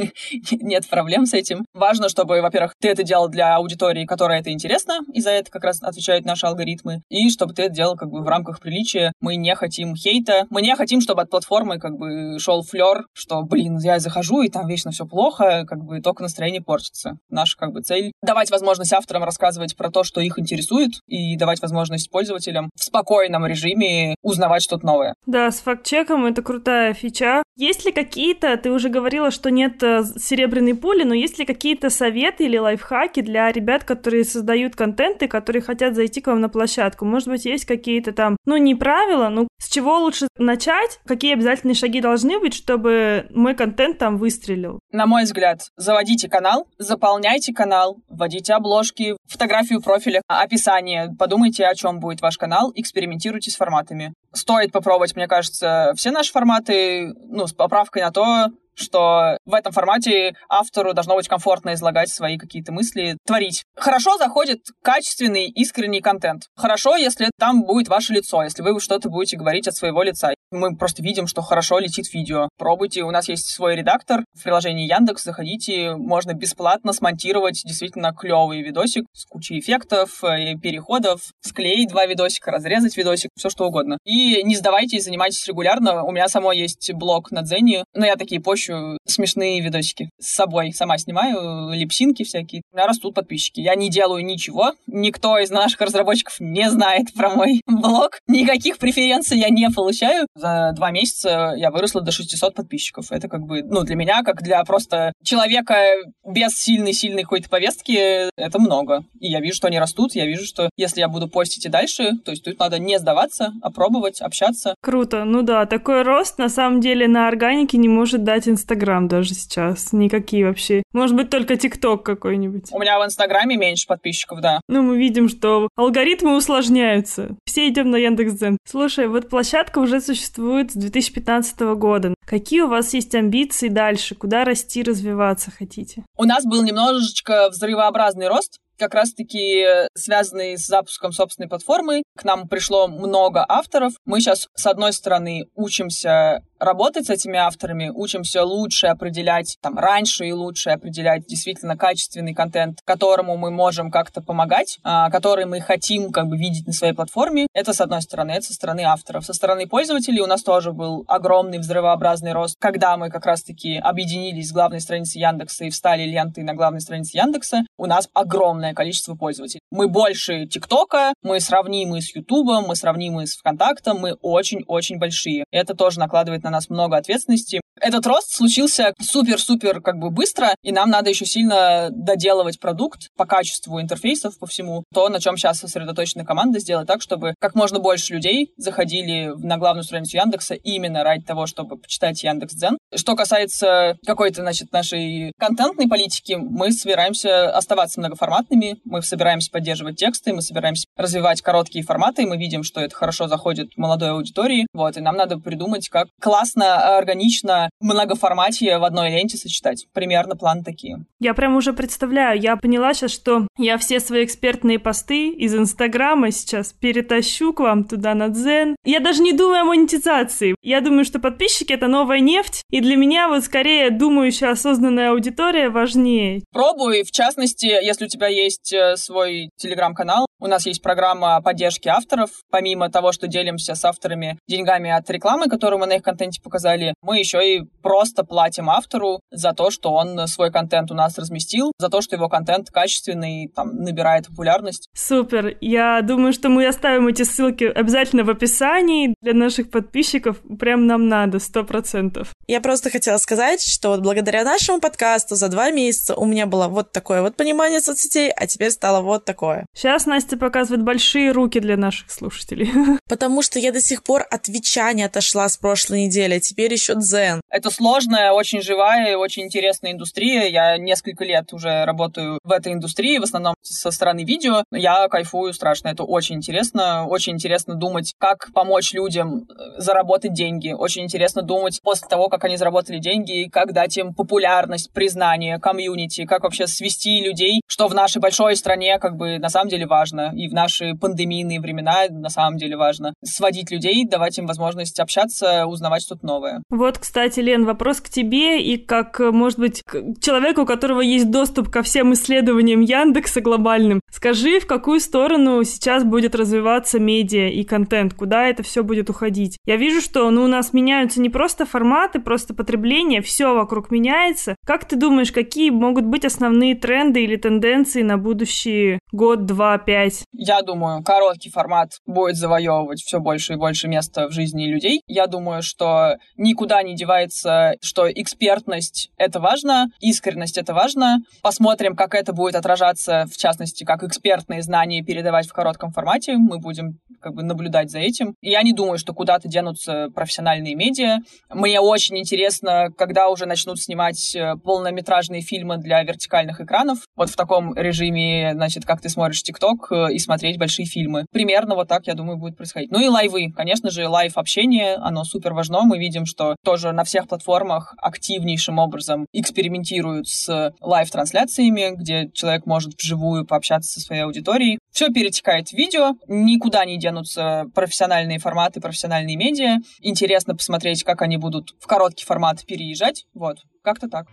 нет 0.50 0.86
проблем 0.90 1.24
с 1.24 1.32
этим 1.32 1.64
важно, 1.72 2.10
чтобы, 2.10 2.42
во-первых, 2.42 2.74
ты 2.78 2.88
это 2.88 3.04
делал 3.04 3.28
для 3.28 3.56
аудитории, 3.56 4.04
которая 4.04 4.40
это 4.40 4.52
интересно, 4.52 4.98
и 5.14 5.22
за 5.22 5.30
это 5.30 5.50
как 5.50 5.64
раз 5.64 5.82
отвечают 5.82 6.26
наши 6.26 6.44
алгоритмы, 6.58 7.02
и 7.08 7.30
чтобы 7.30 7.54
ты 7.54 7.62
это 7.62 7.74
делал 7.74 7.96
как 7.96 8.10
бы 8.10 8.22
в 8.22 8.28
рамках 8.28 8.60
приличия. 8.60 9.12
Мы 9.20 9.36
не 9.36 9.54
хотим 9.54 9.94
хейта, 9.94 10.46
мы 10.50 10.62
не 10.62 10.74
хотим, 10.74 11.00
чтобы 11.00 11.22
от 11.22 11.30
платформы 11.30 11.78
как 11.78 11.96
бы 11.96 12.38
шел 12.38 12.62
флер, 12.62 13.06
что, 13.12 13.42
блин, 13.42 13.78
я 13.78 13.98
захожу, 13.98 14.42
и 14.42 14.48
там 14.48 14.66
вечно 14.66 14.90
все 14.90 15.06
плохо, 15.06 15.64
как 15.66 15.84
бы 15.84 16.00
только 16.00 16.22
настроение 16.22 16.60
портится. 16.60 17.18
Наша 17.30 17.56
как 17.56 17.72
бы 17.72 17.82
цель— 17.82 18.12
давать 18.22 18.50
возможность 18.50 18.92
авторам 18.92 19.24
рассказывать 19.24 19.76
про 19.76 19.90
то, 19.90 20.02
что 20.04 20.20
их 20.20 20.38
интересует, 20.38 20.90
и 21.06 21.36
давать 21.36 21.62
возможность 21.62 22.10
пользователям 22.10 22.70
в 22.74 22.84
спокойном 22.84 23.46
режиме 23.46 24.14
узнавать 24.22 24.62
что-то 24.62 24.86
новое. 24.86 25.14
Да, 25.26 25.50
с 25.50 25.60
факт-чеком 25.60 26.26
это 26.26 26.42
крутая 26.42 26.94
фича. 26.94 27.42
Есть 27.56 27.84
ли 27.84 27.92
какие-то, 27.92 28.56
ты 28.56 28.70
уже 28.70 28.88
говорила, 28.88 29.30
что 29.30 29.50
нет 29.50 29.82
э, 29.82 30.04
серебряной 30.16 30.74
пули, 30.74 31.04
но 31.04 31.14
есть 31.14 31.38
ли 31.38 31.44
какие 31.44 31.68
какие-то 31.68 31.90
советы 31.90 32.44
или 32.44 32.56
лайфхаки 32.56 33.20
для 33.20 33.52
ребят, 33.52 33.84
которые 33.84 34.24
создают 34.24 34.74
контент 34.74 35.22
и 35.22 35.28
которые 35.28 35.60
хотят 35.60 35.94
зайти 35.94 36.22
к 36.22 36.28
вам 36.28 36.37
на 36.38 36.48
площадку? 36.48 37.04
Может 37.04 37.28
быть, 37.28 37.44
есть 37.44 37.64
какие-то 37.64 38.12
там, 38.12 38.36
ну, 38.46 38.56
не 38.56 38.74
правила, 38.74 39.28
ну, 39.28 39.48
с 39.60 39.68
чего 39.68 39.98
лучше 39.98 40.28
начать? 40.38 41.00
Какие 41.06 41.34
обязательные 41.34 41.74
шаги 41.74 42.00
должны 42.00 42.38
быть, 42.38 42.54
чтобы 42.54 43.26
мой 43.30 43.54
контент 43.54 43.98
там 43.98 44.16
выстрелил? 44.16 44.80
На 44.92 45.06
мой 45.06 45.24
взгляд, 45.24 45.60
заводите 45.76 46.28
канал, 46.28 46.66
заполняйте 46.78 47.52
канал, 47.52 47.98
вводите 48.08 48.54
обложки, 48.54 49.16
фотографию 49.26 49.82
профиля, 49.82 50.22
описание, 50.28 51.14
подумайте, 51.18 51.66
о 51.66 51.74
чем 51.74 52.00
будет 52.00 52.20
ваш 52.20 52.38
канал, 52.38 52.72
экспериментируйте 52.74 53.50
с 53.50 53.56
форматами. 53.56 54.14
Стоит 54.32 54.72
попробовать, 54.72 55.16
мне 55.16 55.26
кажется, 55.26 55.92
все 55.96 56.10
наши 56.10 56.32
форматы, 56.32 57.14
ну, 57.28 57.46
с 57.46 57.52
поправкой 57.52 58.02
на 58.02 58.10
то, 58.10 58.46
что 58.78 59.36
в 59.44 59.54
этом 59.54 59.72
формате 59.72 60.34
автору 60.48 60.94
должно 60.94 61.16
быть 61.16 61.28
комфортно 61.28 61.74
излагать 61.74 62.08
свои 62.08 62.38
какие-то 62.38 62.72
мысли, 62.72 63.16
творить. 63.26 63.64
Хорошо 63.76 64.16
заходит 64.16 64.60
качественный, 64.82 65.46
искренний 65.46 66.00
контент. 66.00 66.44
Хорошо, 66.56 66.96
если 66.96 67.30
там 67.38 67.62
будет 67.62 67.88
ваше 67.88 68.12
лицо, 68.12 68.42
если 68.42 68.62
вы 68.62 68.78
что-то 68.80 69.08
будете 69.08 69.36
говорить 69.36 69.68
от 69.68 69.74
своего 69.74 70.02
лица. 70.02 70.34
Мы 70.50 70.76
просто 70.76 71.02
видим, 71.02 71.26
что 71.26 71.42
хорошо 71.42 71.78
летит 71.78 72.12
видео. 72.14 72.48
Пробуйте, 72.56 73.02
у 73.02 73.10
нас 73.10 73.28
есть 73.28 73.50
свой 73.50 73.76
редактор 73.76 74.24
в 74.34 74.42
приложении 74.42 74.88
Яндекс, 74.88 75.24
заходите, 75.24 75.94
можно 75.96 76.32
бесплатно 76.32 76.92
смонтировать 76.92 77.62
действительно 77.64 78.12
клевый 78.14 78.62
видосик 78.62 79.04
с 79.12 79.26
кучей 79.26 79.58
эффектов, 79.58 80.22
э, 80.24 80.54
переходов, 80.56 81.20
склеить 81.40 81.90
два 81.90 82.06
видосика, 82.06 82.50
разрезать 82.50 82.96
видосик, 82.96 83.30
все 83.36 83.50
что 83.50 83.66
угодно. 83.66 83.98
И 84.04 84.42
не 84.44 84.56
сдавайтесь, 84.56 85.04
занимайтесь 85.04 85.46
регулярно. 85.46 86.04
У 86.04 86.12
меня 86.12 86.28
самой 86.28 86.58
есть 86.58 86.90
блог 86.94 87.30
на 87.30 87.42
Дзене, 87.42 87.84
но 87.94 88.06
я 88.06 88.16
такие 88.16 88.40
пощу 88.40 88.67
смешные 89.06 89.60
видосики 89.60 90.10
с 90.20 90.34
собой. 90.34 90.72
Сама 90.72 90.98
снимаю, 90.98 91.72
липсинки 91.72 92.22
всякие. 92.22 92.62
У 92.72 92.76
меня 92.76 92.86
растут 92.86 93.14
подписчики. 93.14 93.60
Я 93.60 93.74
не 93.74 93.90
делаю 93.90 94.24
ничего. 94.24 94.72
Никто 94.86 95.38
из 95.38 95.50
наших 95.50 95.80
разработчиков 95.80 96.36
не 96.40 96.70
знает 96.70 97.12
про 97.14 97.30
мой 97.30 97.62
блог. 97.66 98.18
Никаких 98.26 98.78
преференций 98.78 99.38
я 99.38 99.48
не 99.50 99.68
получаю 99.70 100.26
за 100.34 100.72
два 100.74 100.90
месяца 100.90 101.54
я 101.56 101.70
выросла 101.70 102.00
до 102.00 102.12
600 102.12 102.54
подписчиков. 102.54 103.10
Это 103.10 103.28
как 103.28 103.42
бы, 103.42 103.62
ну, 103.62 103.82
для 103.82 103.96
меня, 103.96 104.22
как 104.22 104.42
для 104.42 104.62
просто 104.64 105.12
человека 105.22 105.76
без 106.24 106.54
сильной-сильной 106.54 107.22
какой-то 107.22 107.48
повестки, 107.48 108.30
это 108.36 108.58
много. 108.58 109.04
И 109.20 109.28
я 109.28 109.40
вижу, 109.40 109.56
что 109.56 109.68
они 109.68 109.78
растут, 109.78 110.14
я 110.14 110.26
вижу, 110.26 110.44
что 110.44 110.70
если 110.76 111.00
я 111.00 111.08
буду 111.08 111.28
постить 111.28 111.66
и 111.66 111.68
дальше, 111.68 112.12
то 112.24 112.30
есть 112.30 112.44
тут 112.44 112.58
надо 112.58 112.78
не 112.78 112.98
сдаваться, 112.98 113.52
а 113.62 113.70
пробовать, 113.70 114.20
общаться. 114.20 114.74
Круто. 114.80 115.24
Ну 115.24 115.42
да, 115.42 115.66
такой 115.66 116.02
рост 116.02 116.38
на 116.38 116.48
самом 116.48 116.80
деле 116.80 117.08
на 117.08 117.28
органике 117.28 117.78
не 117.78 117.88
может 117.88 118.24
дать 118.24 118.48
Инстаграм 118.58 119.08
даже 119.08 119.34
сейчас. 119.34 119.92
Никакие 119.92 120.44
вообще. 120.46 120.82
Может 120.92 121.16
быть, 121.16 121.30
только 121.30 121.56
ТикТок 121.56 122.02
какой-нибудь. 122.02 122.72
У 122.72 122.78
меня 122.78 122.98
в 122.98 123.04
Инстаграме 123.04 123.56
меньше 123.56 123.86
подписчиков, 123.86 124.40
да. 124.40 124.60
Ну, 124.68 124.82
мы 124.82 124.98
видим, 124.98 125.28
что 125.28 125.68
алгоритмы 125.76 126.36
усложняются. 126.36 127.36
Все 127.46 127.68
идем 127.68 127.90
на 127.90 127.96
Яндекс.Дзен. 127.96 128.58
Слушай, 128.66 129.08
вот 129.08 129.28
площадка 129.28 129.78
уже 129.78 130.00
существует 130.00 130.72
с 130.72 130.74
2015 130.74 131.60
года. 131.76 132.14
Какие 132.26 132.62
у 132.62 132.68
вас 132.68 132.92
есть 132.94 133.14
амбиции 133.14 133.68
дальше? 133.68 134.14
Куда 134.14 134.44
расти, 134.44 134.82
развиваться 134.82 135.50
хотите? 135.50 136.04
У 136.16 136.24
нас 136.24 136.44
был 136.44 136.62
немножечко 136.62 137.48
взрывообразный 137.50 138.28
рост 138.28 138.58
как 138.78 138.94
раз-таки 138.94 139.64
связанный 139.94 140.56
с 140.56 140.66
запуском 140.66 141.12
собственной 141.12 141.48
платформы. 141.48 142.02
К 142.16 142.24
нам 142.24 142.48
пришло 142.48 142.86
много 142.86 143.44
авторов. 143.46 143.92
Мы 144.04 144.20
сейчас, 144.20 144.48
с 144.54 144.66
одной 144.66 144.92
стороны, 144.92 145.46
учимся 145.54 146.42
работать 146.58 147.06
с 147.06 147.10
этими 147.10 147.38
авторами, 147.38 147.90
учимся 147.94 148.44
лучше 148.44 148.86
определять, 148.86 149.56
там, 149.60 149.78
раньше 149.78 150.26
и 150.26 150.32
лучше 150.32 150.70
определять 150.70 151.26
действительно 151.26 151.76
качественный 151.76 152.34
контент, 152.34 152.80
которому 152.84 153.36
мы 153.36 153.50
можем 153.50 153.90
как-то 153.90 154.20
помогать, 154.20 154.78
а, 154.82 155.10
который 155.10 155.46
мы 155.46 155.60
хотим 155.60 156.10
как 156.12 156.26
бы 156.26 156.36
видеть 156.36 156.66
на 156.66 156.72
своей 156.72 156.94
платформе. 156.94 157.46
Это 157.54 157.72
с 157.72 157.80
одной 157.80 158.02
стороны, 158.02 158.32
это 158.32 158.46
со 158.46 158.54
стороны 158.54 158.82
авторов. 158.82 159.24
Со 159.24 159.32
стороны 159.32 159.66
пользователей 159.66 160.20
у 160.20 160.26
нас 160.26 160.42
тоже 160.42 160.72
был 160.72 161.04
огромный 161.08 161.58
взрывообразный 161.58 162.32
рост, 162.32 162.56
когда 162.58 162.96
мы 162.96 163.10
как 163.10 163.26
раз-таки 163.26 163.76
объединились 163.76 164.48
с 164.48 164.52
главной 164.52 164.80
страницей 164.80 165.20
Яндекса 165.20 165.64
и 165.64 165.70
встали 165.70 166.04
лентой 166.04 166.44
на 166.44 166.54
главной 166.54 166.80
странице 166.80 167.16
Яндекса. 167.16 167.62
У 167.76 167.86
нас 167.86 168.08
огромное 168.14 168.74
количество 168.74 169.14
пользователей. 169.14 169.60
Мы 169.70 169.88
больше 169.88 170.46
ТикТока, 170.46 171.12
мы 171.22 171.40
сравнимы 171.40 172.00
с 172.00 172.14
Ютубом, 172.14 172.64
мы 172.68 172.76
сравнимы 172.76 173.26
с 173.26 173.36
ВКонтактом, 173.36 173.98
мы 173.98 174.14
очень-очень 174.22 174.98
большие. 174.98 175.44
Это 175.50 175.74
тоже 175.74 175.98
накладывает 176.00 176.44
на 176.48 176.50
нас 176.50 176.70
много 176.70 176.96
ответственности. 176.96 177.60
Этот 177.80 178.06
рост 178.06 178.32
случился 178.32 178.92
супер-супер 179.00 179.80
как 179.80 179.98
бы 179.98 180.10
быстро, 180.10 180.54
и 180.62 180.72
нам 180.72 180.90
надо 180.90 181.10
еще 181.10 181.24
сильно 181.24 181.90
доделывать 181.90 182.58
продукт 182.58 183.08
по 183.16 183.24
качеству 183.24 183.80
интерфейсов, 183.80 184.36
по 184.38 184.46
всему. 184.46 184.82
То, 184.92 185.08
на 185.08 185.20
чем 185.20 185.36
сейчас 185.36 185.60
сосредоточена 185.60 186.24
команда, 186.24 186.58
сделать 186.58 186.88
так, 186.88 187.02
чтобы 187.02 187.34
как 187.38 187.54
можно 187.54 187.78
больше 187.78 188.14
людей 188.14 188.52
заходили 188.56 189.32
на 189.36 189.58
главную 189.58 189.84
страницу 189.84 190.16
Яндекса 190.16 190.54
именно 190.54 191.04
ради 191.04 191.24
того, 191.24 191.46
чтобы 191.46 191.76
почитать 191.76 192.22
Яндекс.Дзен. 192.24 192.78
Что 192.96 193.14
касается 193.14 193.96
какой-то, 194.04 194.42
значит, 194.42 194.72
нашей 194.72 195.32
контентной 195.38 195.86
политики, 195.88 196.36
мы 196.38 196.72
собираемся 196.72 197.50
оставаться 197.56 198.00
многоформатными, 198.00 198.80
мы 198.84 199.02
собираемся 199.02 199.50
поддерживать 199.50 199.96
тексты, 199.96 200.32
мы 200.32 200.42
собираемся 200.42 200.86
развивать 200.96 201.42
короткие 201.42 201.84
форматы, 201.84 202.22
и 202.22 202.26
мы 202.26 202.38
видим, 202.38 202.64
что 202.64 202.80
это 202.80 202.94
хорошо 202.94 203.28
заходит 203.28 203.76
молодой 203.76 204.10
аудитории, 204.10 204.66
вот, 204.72 204.96
и 204.96 205.00
нам 205.00 205.16
надо 205.16 205.38
придумать, 205.38 205.88
как 205.88 206.08
классно, 206.20 206.37
органично 206.44 207.70
многоформатие 207.80 208.78
в 208.78 208.84
одной 208.84 209.10
ленте 209.10 209.36
сочетать. 209.36 209.86
Примерно 209.92 210.36
план 210.36 210.64
такие. 210.64 211.04
Я 211.20 211.34
прям 211.34 211.56
уже 211.56 211.72
представляю, 211.72 212.40
я 212.40 212.56
поняла 212.56 212.94
сейчас, 212.94 213.12
что 213.12 213.46
я 213.56 213.78
все 213.78 214.00
свои 214.00 214.24
экспертные 214.24 214.78
посты 214.78 215.28
из 215.30 215.54
Инстаграма 215.54 216.30
сейчас 216.30 216.72
перетащу 216.72 217.52
к 217.52 217.60
вам 217.60 217.84
туда 217.84 218.14
на 218.14 218.28
Дзен. 218.28 218.76
Я 218.84 219.00
даже 219.00 219.22
не 219.22 219.32
думаю 219.32 219.62
о 219.62 219.64
монетизации. 219.64 220.54
Я 220.62 220.80
думаю, 220.80 221.04
что 221.04 221.18
подписчики— 221.18 221.72
это 221.74 221.88
новая 221.88 222.20
нефть, 222.20 222.62
и 222.70 222.80
для 222.80 222.96
меня 222.96 223.28
вот 223.28 223.44
скорее 223.44 223.90
думающая 223.90 224.50
осознанная 224.50 225.10
аудитория 225.10 225.70
важнее. 225.70 226.42
Пробуй, 226.52 227.02
в 227.02 227.10
частности, 227.10 227.66
если 227.66 228.06
у 228.06 228.08
тебя 228.08 228.28
есть 228.28 228.72
э, 228.72 228.96
свой 228.96 229.50
телеграм-канал, 229.56 230.26
у 230.40 230.46
нас 230.46 230.66
есть 230.66 230.82
программа 230.82 231.40
поддержки 231.40 231.88
авторов. 231.88 232.30
Помимо 232.50 232.90
того, 232.90 233.12
что 233.12 233.26
делимся 233.26 233.74
с 233.74 233.84
авторами 233.84 234.38
деньгами 234.46 234.90
от 234.90 235.08
рекламы, 235.10 235.46
которую 235.46 235.80
мы 235.80 235.86
на 235.86 235.96
их 235.96 236.02
контенте 236.28 236.40
показали, 236.42 236.94
мы 237.02 237.18
еще 237.18 237.38
и 237.56 237.62
просто 237.82 238.24
платим 238.24 238.70
автору 238.70 239.20
за 239.30 239.52
то, 239.52 239.70
что 239.70 239.92
он 239.92 240.26
свой 240.26 240.50
контент 240.50 240.90
у 240.90 240.94
нас 240.94 241.18
разместил, 241.18 241.72
за 241.78 241.88
то, 241.88 242.00
что 242.00 242.16
его 242.16 242.28
контент 242.28 242.70
качественный, 242.70 243.50
там, 243.54 243.76
набирает 243.76 244.26
популярность. 244.26 244.88
Супер. 244.94 245.56
Я 245.60 246.02
думаю, 246.02 246.32
что 246.32 246.48
мы 246.48 246.66
оставим 246.66 247.08
эти 247.08 247.22
ссылки 247.22 247.64
обязательно 247.64 248.24
в 248.24 248.30
описании 248.30 249.14
для 249.22 249.34
наших 249.34 249.70
подписчиков. 249.70 250.38
Прям 250.58 250.86
нам 250.86 251.08
надо, 251.08 251.38
сто 251.38 251.64
процентов. 251.64 252.32
Я 252.46 252.60
просто 252.60 252.90
хотела 252.90 253.18
сказать, 253.18 253.62
что 253.62 253.90
вот 253.90 254.00
благодаря 254.00 254.44
нашему 254.44 254.80
подкасту 254.80 255.34
за 255.34 255.48
два 255.48 255.70
месяца 255.70 256.14
у 256.14 256.24
меня 256.24 256.46
было 256.46 256.68
вот 256.68 256.92
такое 256.92 257.22
вот 257.22 257.36
понимание 257.36 257.80
соцсетей, 257.80 258.30
а 258.30 258.46
теперь 258.46 258.70
стало 258.70 259.00
вот 259.00 259.24
такое. 259.24 259.66
Сейчас 259.74 260.06
Настя 260.06 260.36
показывает 260.36 260.84
большие 260.84 261.32
руки 261.32 261.60
для 261.60 261.76
наших 261.76 262.10
слушателей. 262.10 262.70
Потому 263.08 263.42
что 263.42 263.58
я 263.58 263.72
до 263.72 263.80
сих 263.80 264.02
пор 264.02 264.26
от 264.30 264.48
Вича 264.48 264.92
не 264.92 265.02
отошла 265.02 265.48
с 265.48 265.56
прошлой 265.56 266.06
недели, 266.06 266.17
а 266.26 266.40
теперь 266.40 266.72
еще 266.72 266.94
Дзен. 266.94 267.40
Это 267.50 267.70
сложная, 267.70 268.32
очень 268.32 268.62
живая 268.62 269.12
и 269.12 269.14
очень 269.14 269.44
интересная 269.44 269.92
индустрия. 269.92 270.48
Я 270.48 270.76
несколько 270.76 271.24
лет 271.24 271.52
уже 271.52 271.84
работаю 271.84 272.38
в 272.42 272.50
этой 272.50 272.72
индустрии, 272.72 273.18
в 273.18 273.22
основном 273.22 273.54
со 273.62 273.90
стороны 273.90 274.24
видео. 274.24 274.64
Я 274.72 275.08
кайфую 275.08 275.52
страшно. 275.52 275.88
Это 275.88 276.04
очень 276.04 276.36
интересно. 276.36 277.06
Очень 277.06 277.34
интересно 277.34 277.74
думать, 277.74 278.14
как 278.18 278.50
помочь 278.52 278.92
людям 278.92 279.46
э, 279.48 279.80
заработать 279.80 280.32
деньги. 280.32 280.72
Очень 280.72 281.04
интересно 281.04 281.42
думать 281.42 281.80
после 281.82 282.08
того, 282.08 282.28
как 282.28 282.44
они 282.44 282.56
заработали 282.56 282.98
деньги, 282.98 283.48
как 283.50 283.72
дать 283.72 283.96
им 283.96 284.14
популярность, 284.14 284.92
признание, 284.92 285.58
комьюнити, 285.58 286.24
как 286.26 286.42
вообще 286.42 286.66
свести 286.66 287.20
людей, 287.20 287.60
что 287.66 287.88
в 287.88 287.94
нашей 287.94 288.20
большой 288.20 288.56
стране 288.56 288.98
как 288.98 289.16
бы 289.16 289.38
на 289.38 289.48
самом 289.48 289.68
деле 289.68 289.86
важно. 289.86 290.32
И 290.34 290.48
в 290.48 290.52
наши 290.52 290.94
пандемийные 290.94 291.60
времена 291.60 292.06
на 292.10 292.30
самом 292.30 292.58
деле 292.58 292.76
важно. 292.76 293.14
Сводить 293.24 293.70
людей, 293.70 294.06
давать 294.06 294.38
им 294.38 294.46
возможность 294.46 294.98
общаться, 295.00 295.66
узнавать 295.66 296.07
что-то 296.08 296.26
новое. 296.26 296.62
Вот, 296.70 296.98
кстати, 296.98 297.40
Лен, 297.40 297.64
вопрос 297.64 298.00
к 298.00 298.08
тебе 298.08 298.62
и 298.62 298.76
как, 298.78 299.20
может 299.20 299.58
быть, 299.58 299.82
к 299.82 300.20
человеку, 300.20 300.62
у 300.62 300.66
которого 300.66 301.00
есть 301.00 301.30
доступ 301.30 301.68
ко 301.70 301.82
всем 301.82 302.12
исследованиям 302.14 302.80
Яндекса 302.80 303.40
глобальным. 303.40 304.00
Скажи, 304.10 304.60
в 304.60 304.66
какую 304.66 305.00
сторону 305.00 305.62
сейчас 305.64 306.04
будет 306.04 306.34
развиваться 306.34 306.98
медиа 306.98 307.48
и 307.48 307.62
контент, 307.64 308.14
куда 308.14 308.46
это 308.46 308.62
все 308.62 308.82
будет 308.82 309.10
уходить? 309.10 309.58
Я 309.66 309.76
вижу, 309.76 310.00
что 310.00 310.30
ну, 310.30 310.44
у 310.44 310.46
нас 310.46 310.72
меняются 310.72 311.20
не 311.20 311.28
просто 311.28 311.66
форматы, 311.66 312.20
просто 312.20 312.54
потребление, 312.54 313.20
все 313.22 313.54
вокруг 313.54 313.90
меняется. 313.90 314.56
Как 314.66 314.86
ты 314.86 314.96
думаешь, 314.96 315.32
какие 315.32 315.70
могут 315.70 316.04
быть 316.04 316.24
основные 316.24 316.74
тренды 316.74 317.22
или 317.24 317.36
тенденции 317.36 318.02
на 318.02 318.16
будущий 318.16 318.98
год, 319.12 319.44
два, 319.44 319.78
пять? 319.78 320.24
Я 320.32 320.62
думаю, 320.62 321.02
короткий 321.02 321.50
формат 321.50 321.90
будет 322.06 322.36
завоевывать 322.36 323.00
все 323.00 323.20
больше 323.20 323.54
и 323.54 323.56
больше 323.56 323.88
места 323.88 324.28
в 324.28 324.32
жизни 324.32 324.66
людей. 324.66 325.02
Я 325.06 325.26
думаю, 325.26 325.62
что 325.62 325.97
никуда 326.36 326.82
не 326.82 326.94
девается, 326.94 327.74
что 327.82 328.10
экспертность— 328.10 329.10
это 329.16 329.40
важно, 329.40 329.88
искренность— 330.00 330.58
это 330.58 330.74
важно. 330.74 331.18
Посмотрим, 331.42 331.96
как 331.96 332.14
это 332.14 332.32
будет 332.32 332.54
отражаться, 332.54 333.26
в 333.32 333.36
частности, 333.36 333.84
как 333.84 334.02
экспертные 334.02 334.62
знания 334.62 335.02
передавать 335.02 335.46
в 335.46 335.52
коротком 335.52 335.92
формате. 335.92 336.36
Мы 336.36 336.58
будем 336.58 336.98
как 337.20 337.34
бы 337.34 337.42
наблюдать 337.42 337.90
за 337.90 337.98
этим. 337.98 338.34
Я 338.42 338.62
не 338.62 338.72
думаю, 338.72 338.98
что 338.98 339.12
куда-то 339.12 339.48
денутся 339.48 340.08
профессиональные 340.14 340.74
медиа. 340.74 341.18
Мне 341.50 341.80
очень 341.80 342.18
интересно, 342.18 342.88
когда 342.96 343.28
уже 343.28 343.46
начнут 343.46 343.80
снимать 343.80 344.34
э, 344.34 344.54
полнометражные 344.62 345.42
фильмы 345.42 345.78
для 345.78 346.02
вертикальных 346.02 346.60
экранов. 346.60 346.98
Вот 347.16 347.30
в 347.30 347.36
таком 347.36 347.74
режиме, 347.74 348.52
значит, 348.54 348.84
как 348.84 349.00
ты 349.00 349.08
смотришь 349.08 349.42
ТикТок 349.42 349.90
э, 349.90 350.12
и 350.12 350.18
смотреть 350.18 350.58
большие 350.58 350.86
фильмы. 350.86 351.26
Примерно 351.32 351.74
вот 351.74 351.88
так, 351.88 352.06
я 352.06 352.14
думаю, 352.14 352.36
будет 352.36 352.56
происходить. 352.56 352.90
Ну 352.90 353.00
и 353.00 353.08
лайвы. 353.08 353.52
Конечно 353.52 353.90
же, 353.90 354.08
live-общение, 354.08 354.94
оно 354.96 355.24
супер 355.24 355.54
важно. 355.54 355.77
Мы 355.84 355.98
видим, 355.98 356.26
что 356.26 356.56
тоже 356.64 356.92
на 356.92 357.04
всех 357.04 357.28
платформах 357.28 357.94
активнейшим 357.98 358.78
образом 358.78 359.26
экспериментируют 359.32 360.28
с 360.28 360.72
live-трансляциями, 360.80 361.94
где 361.94 362.30
человек 362.32 362.66
может 362.66 362.94
вживую 363.00 363.46
пообщаться 363.46 363.92
со 363.92 364.00
своей 364.00 364.22
аудиторией. 364.22 364.78
Все 364.90 365.08
перетекает 365.08 365.68
в 365.68 365.72
видео, 365.74 366.14
никуда 366.26 366.84
не 366.84 366.98
денутся 366.98 367.66
профессиональные 367.74 368.38
форматы, 368.38 368.80
профессиональные 368.80 369.36
медиа. 369.36 369.76
Интересно 370.00 370.54
посмотреть, 370.54 371.04
как 371.04 371.22
они 371.22 371.36
будут 371.36 371.70
в 371.80 371.86
короткий 371.86 372.24
формат 372.24 372.64
переезжать. 372.66 373.24
Вот, 373.34 373.58
как-то 373.82 374.08
так. 374.08 374.26